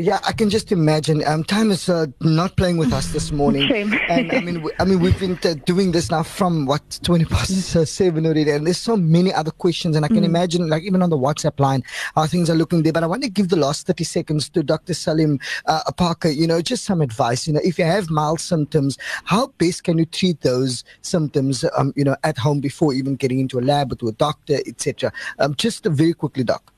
Yeah, 0.00 0.18
I 0.26 0.32
can 0.32 0.48
just 0.48 0.72
imagine. 0.72 1.22
Um, 1.26 1.44
time 1.44 1.70
is 1.70 1.90
uh, 1.90 2.06
not 2.22 2.56
playing 2.56 2.78
with 2.78 2.90
us 2.90 3.12
this 3.12 3.32
morning, 3.32 3.68
Shame. 3.68 3.92
and 4.08 4.32
I 4.32 4.40
mean, 4.40 4.62
we, 4.62 4.72
I 4.78 4.86
mean, 4.86 4.98
we've 4.98 5.18
been 5.20 5.38
uh, 5.44 5.54
doing 5.66 5.92
this 5.92 6.10
now 6.10 6.22
from 6.22 6.64
what 6.64 6.98
twenty 7.02 7.26
past 7.26 7.76
uh, 7.76 7.84
seven 7.98 8.24
already, 8.24 8.50
and 8.50 8.66
there's 8.66 8.78
so 8.78 8.96
many 8.96 9.30
other 9.30 9.50
questions, 9.50 9.96
and 9.96 10.04
I 10.06 10.08
can 10.08 10.22
mm. 10.22 10.24
imagine, 10.24 10.70
like 10.70 10.84
even 10.84 11.02
on 11.02 11.10
the 11.10 11.18
WhatsApp 11.18 11.60
line, 11.60 11.82
how 12.14 12.26
things 12.26 12.48
are 12.48 12.54
looking 12.54 12.82
there. 12.82 12.94
But 12.94 13.02
I 13.02 13.08
want 13.08 13.24
to 13.24 13.28
give 13.28 13.50
the 13.50 13.56
last 13.56 13.86
thirty 13.86 14.04
seconds 14.04 14.48
to 14.50 14.62
Dr. 14.62 14.94
Salim 14.94 15.38
uh, 15.66 15.82
Parker. 15.98 16.30
You 16.30 16.46
know, 16.46 16.62
just 16.62 16.84
some 16.84 17.02
advice. 17.02 17.46
You 17.46 17.52
know, 17.52 17.60
if 17.62 17.78
you 17.78 17.84
have 17.84 18.08
mild 18.08 18.40
symptoms, 18.40 18.96
how 19.24 19.48
best 19.58 19.84
can 19.84 19.98
you 19.98 20.06
treat 20.06 20.40
those 20.40 20.82
symptoms? 21.02 21.62
Um, 21.76 21.92
you 21.94 22.04
know, 22.04 22.16
at 22.24 22.38
home 22.38 22.60
before 22.60 22.94
even 22.94 23.16
getting 23.16 23.38
into 23.38 23.58
a 23.58 23.60
lab 23.60 23.92
or 23.92 23.96
to 23.96 24.08
a 24.08 24.12
doctor, 24.12 24.60
etc. 24.66 25.12
Um, 25.38 25.54
just 25.56 25.84
very 25.84 26.14
quickly, 26.14 26.42
doc. 26.42 26.72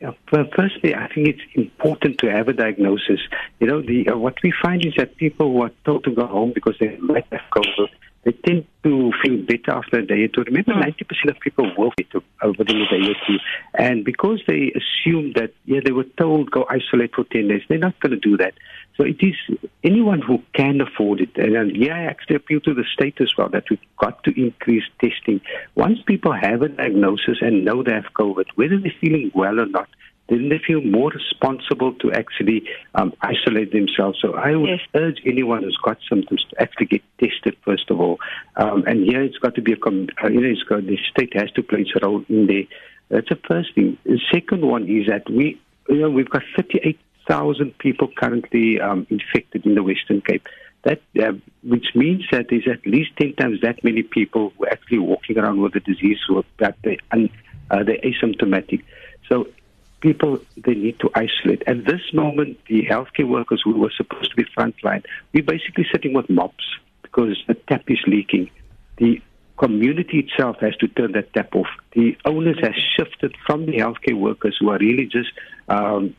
Well, 0.00 0.14
firstly, 0.54 0.94
I 0.94 1.08
think 1.12 1.28
it's 1.28 1.40
important 1.54 2.18
to 2.18 2.30
have 2.30 2.48
a 2.48 2.52
diagnosis. 2.52 3.20
You 3.60 3.66
know, 3.66 3.80
the 3.80 4.10
uh, 4.10 4.18
what 4.18 4.34
we 4.42 4.52
find 4.62 4.84
is 4.84 4.92
that 4.98 5.16
people 5.16 5.52
who 5.52 5.62
are 5.62 5.70
told 5.84 6.04
to 6.04 6.10
go 6.10 6.26
home 6.26 6.52
because 6.54 6.76
they 6.78 6.96
might 6.98 7.26
have 7.32 7.40
COVID, 7.54 7.88
they 8.26 8.32
tend 8.32 8.66
to 8.82 9.12
feel 9.22 9.38
better 9.42 9.70
after 9.70 10.00
a 10.00 10.06
day 10.06 10.24
or 10.24 10.28
two. 10.28 10.42
Remember, 10.42 10.72
mm. 10.72 10.82
90% 10.82 11.30
of 11.30 11.40
people 11.40 11.70
will 11.78 11.92
be 11.96 12.04
over 12.42 12.58
the 12.58 12.64
day 12.64 13.08
or 13.08 13.14
two. 13.24 13.38
And 13.78 14.04
because 14.04 14.42
they 14.48 14.72
assume 14.74 15.32
that, 15.36 15.52
yeah, 15.64 15.78
they 15.84 15.92
were 15.92 16.06
told 16.18 16.50
go 16.50 16.66
isolate 16.68 17.14
for 17.14 17.22
10 17.22 17.46
days, 17.46 17.62
they're 17.68 17.78
not 17.78 17.98
going 18.00 18.10
to 18.10 18.18
do 18.18 18.36
that. 18.38 18.54
So 18.96 19.04
it 19.04 19.18
is 19.20 19.36
anyone 19.84 20.22
who 20.22 20.42
can 20.54 20.80
afford 20.80 21.20
it. 21.20 21.36
And 21.36 21.76
yeah, 21.76 21.94
I 21.94 22.02
actually 22.02 22.36
appeal 22.36 22.60
to 22.62 22.74
the 22.74 22.84
state 22.92 23.20
as 23.20 23.30
well 23.38 23.48
that 23.50 23.70
we've 23.70 23.78
got 24.00 24.24
to 24.24 24.32
increase 24.40 24.84
testing. 25.00 25.40
Once 25.76 25.98
people 26.04 26.32
have 26.32 26.62
a 26.62 26.68
diagnosis 26.68 27.38
and 27.40 27.64
know 27.64 27.84
they 27.84 27.92
have 27.92 28.12
COVID, 28.18 28.46
whether 28.56 28.80
they're 28.80 28.92
feeling 29.00 29.30
well 29.36 29.60
or 29.60 29.66
not, 29.66 29.88
then 30.28 30.48
they 30.48 30.58
feel 30.58 30.80
more 30.80 31.10
responsible 31.10 31.92
to 31.94 32.12
actually 32.12 32.64
um, 32.94 33.12
isolate 33.20 33.72
themselves. 33.72 34.18
So 34.20 34.34
I 34.34 34.56
would 34.56 34.68
yes. 34.68 34.80
urge 34.94 35.20
anyone 35.24 35.62
who's 35.62 35.78
got 35.82 35.98
symptoms 36.08 36.44
to 36.50 36.60
actually 36.60 36.86
get 36.86 37.02
tested 37.20 37.56
first 37.64 37.90
of 37.90 38.00
all. 38.00 38.18
Um, 38.56 38.84
and 38.86 39.04
here 39.04 39.22
it's 39.22 39.38
got 39.38 39.54
to 39.54 39.62
be 39.62 39.72
a, 39.72 39.76
uh, 39.76 40.28
you 40.28 40.40
know, 40.40 40.48
it's 40.48 40.62
got, 40.64 40.84
the 40.84 40.98
state 41.10 41.34
has 41.34 41.50
to 41.52 41.62
play 41.62 41.82
its 41.82 41.92
role 42.02 42.24
in 42.28 42.46
there. 42.46 42.64
That's 43.08 43.28
the 43.28 43.38
first 43.46 43.74
thing. 43.74 43.98
The 44.04 44.20
second 44.32 44.66
one 44.66 44.88
is 44.88 45.06
that 45.06 45.30
we, 45.30 45.60
you 45.88 46.00
know, 46.00 46.10
we've 46.10 46.28
got 46.28 46.42
38,000 46.56 47.78
people 47.78 48.08
currently 48.16 48.80
um, 48.80 49.06
infected 49.10 49.64
in 49.64 49.76
the 49.76 49.82
Western 49.82 50.22
Cape. 50.22 50.48
That, 50.82 51.02
uh, 51.20 51.32
which 51.64 51.86
means 51.96 52.24
that 52.30 52.46
there's 52.48 52.68
at 52.68 52.86
least 52.86 53.10
10 53.20 53.34
times 53.34 53.60
that 53.62 53.82
many 53.82 54.02
people 54.02 54.52
who 54.56 54.66
are 54.66 54.72
actually 54.72 55.00
walking 55.00 55.36
around 55.36 55.60
with 55.60 55.72
the 55.72 55.80
disease 55.80 56.18
who 56.26 56.38
are, 56.38 56.44
that 56.58 56.76
they, 56.82 56.98
uh, 57.12 57.82
they're 57.82 57.98
asymptomatic. 57.98 58.84
So 59.28 59.48
people 60.00 60.38
they 60.56 60.74
need 60.74 60.98
to 61.00 61.10
isolate. 61.14 61.62
At 61.66 61.84
this 61.84 62.00
moment, 62.12 62.58
the 62.68 62.86
healthcare 62.90 63.28
workers 63.28 63.62
who 63.64 63.78
were 63.78 63.92
supposed 63.96 64.30
to 64.30 64.36
be 64.36 64.44
frontline, 64.56 65.04
we're 65.32 65.42
basically 65.42 65.86
sitting 65.92 66.12
with 66.12 66.28
mops 66.28 66.64
because 67.02 67.36
the 67.46 67.54
tap 67.54 67.84
is 67.88 67.98
leaking. 68.06 68.50
The 68.98 69.22
community 69.56 70.18
itself 70.20 70.56
has 70.60 70.76
to 70.76 70.88
turn 70.88 71.12
that 71.12 71.32
tap 71.32 71.54
off. 71.54 71.68
The 71.92 72.16
onus 72.24 72.58
has 72.62 72.74
shifted 72.96 73.34
from 73.46 73.66
the 73.66 73.78
healthcare 73.78 74.18
workers 74.18 74.56
who 74.60 74.70
are 74.70 74.78
really 74.78 75.06
just 75.06 75.30
um, 75.68 76.14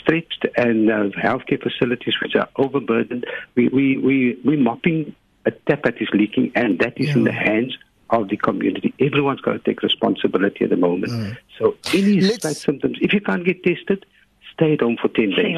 stretched 0.00 0.46
and 0.56 0.90
uh, 0.90 1.08
healthcare 1.18 1.62
facilities 1.62 2.14
which 2.22 2.34
are 2.36 2.48
overburdened. 2.56 3.24
We, 3.54 3.68
we, 3.68 3.98
we, 3.98 4.38
we're 4.44 4.60
mopping 4.60 5.14
a 5.46 5.50
tap 5.50 5.84
that 5.84 6.00
is 6.00 6.08
leaking, 6.12 6.52
and 6.54 6.78
that 6.80 7.00
is 7.00 7.08
yeah. 7.08 7.14
in 7.14 7.24
the 7.24 7.32
hands 7.32 7.76
of 8.12 8.28
the 8.28 8.36
community. 8.36 8.94
Everyone's 9.00 9.40
got 9.40 9.52
to 9.52 9.58
take 9.58 9.82
responsibility 9.82 10.64
at 10.64 10.70
the 10.70 10.76
moment. 10.76 11.12
Mm. 11.12 11.36
So 11.58 11.76
any 11.92 12.20
slight 12.20 12.56
symptoms, 12.56 12.98
if 13.00 13.12
you 13.12 13.20
can't 13.20 13.44
get 13.44 13.62
tested, 13.62 14.04
stay 14.52 14.74
at 14.74 14.80
home 14.80 14.96
for 15.00 15.08
10 15.08 15.30
days. 15.30 15.56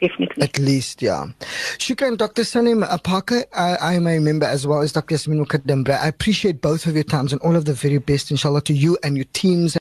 Definitely. 0.00 0.44
At 0.44 0.58
least, 0.60 1.02
yeah. 1.02 1.26
Shukran, 1.78 2.16
Dr. 2.16 2.44
Salim 2.44 2.84
Parker. 3.02 3.44
I, 3.52 3.94
am 3.94 4.06
a 4.06 4.20
member 4.20 4.46
as 4.46 4.64
well 4.64 4.80
as 4.80 4.92
Dr. 4.92 5.14
Yasmin 5.14 5.44
Mukaddam 5.44 5.84
Brey. 5.84 5.96
I 5.96 6.06
appreciate 6.06 6.60
both 6.60 6.86
of 6.86 6.94
your 6.94 7.02
times 7.02 7.32
and 7.32 7.42
all 7.42 7.56
of 7.56 7.64
the 7.64 7.72
very 7.72 7.98
best, 7.98 8.30
inshallah, 8.30 8.62
to 8.62 8.72
you 8.72 8.96
and 9.02 9.16
your 9.16 9.26
teams. 9.32 9.76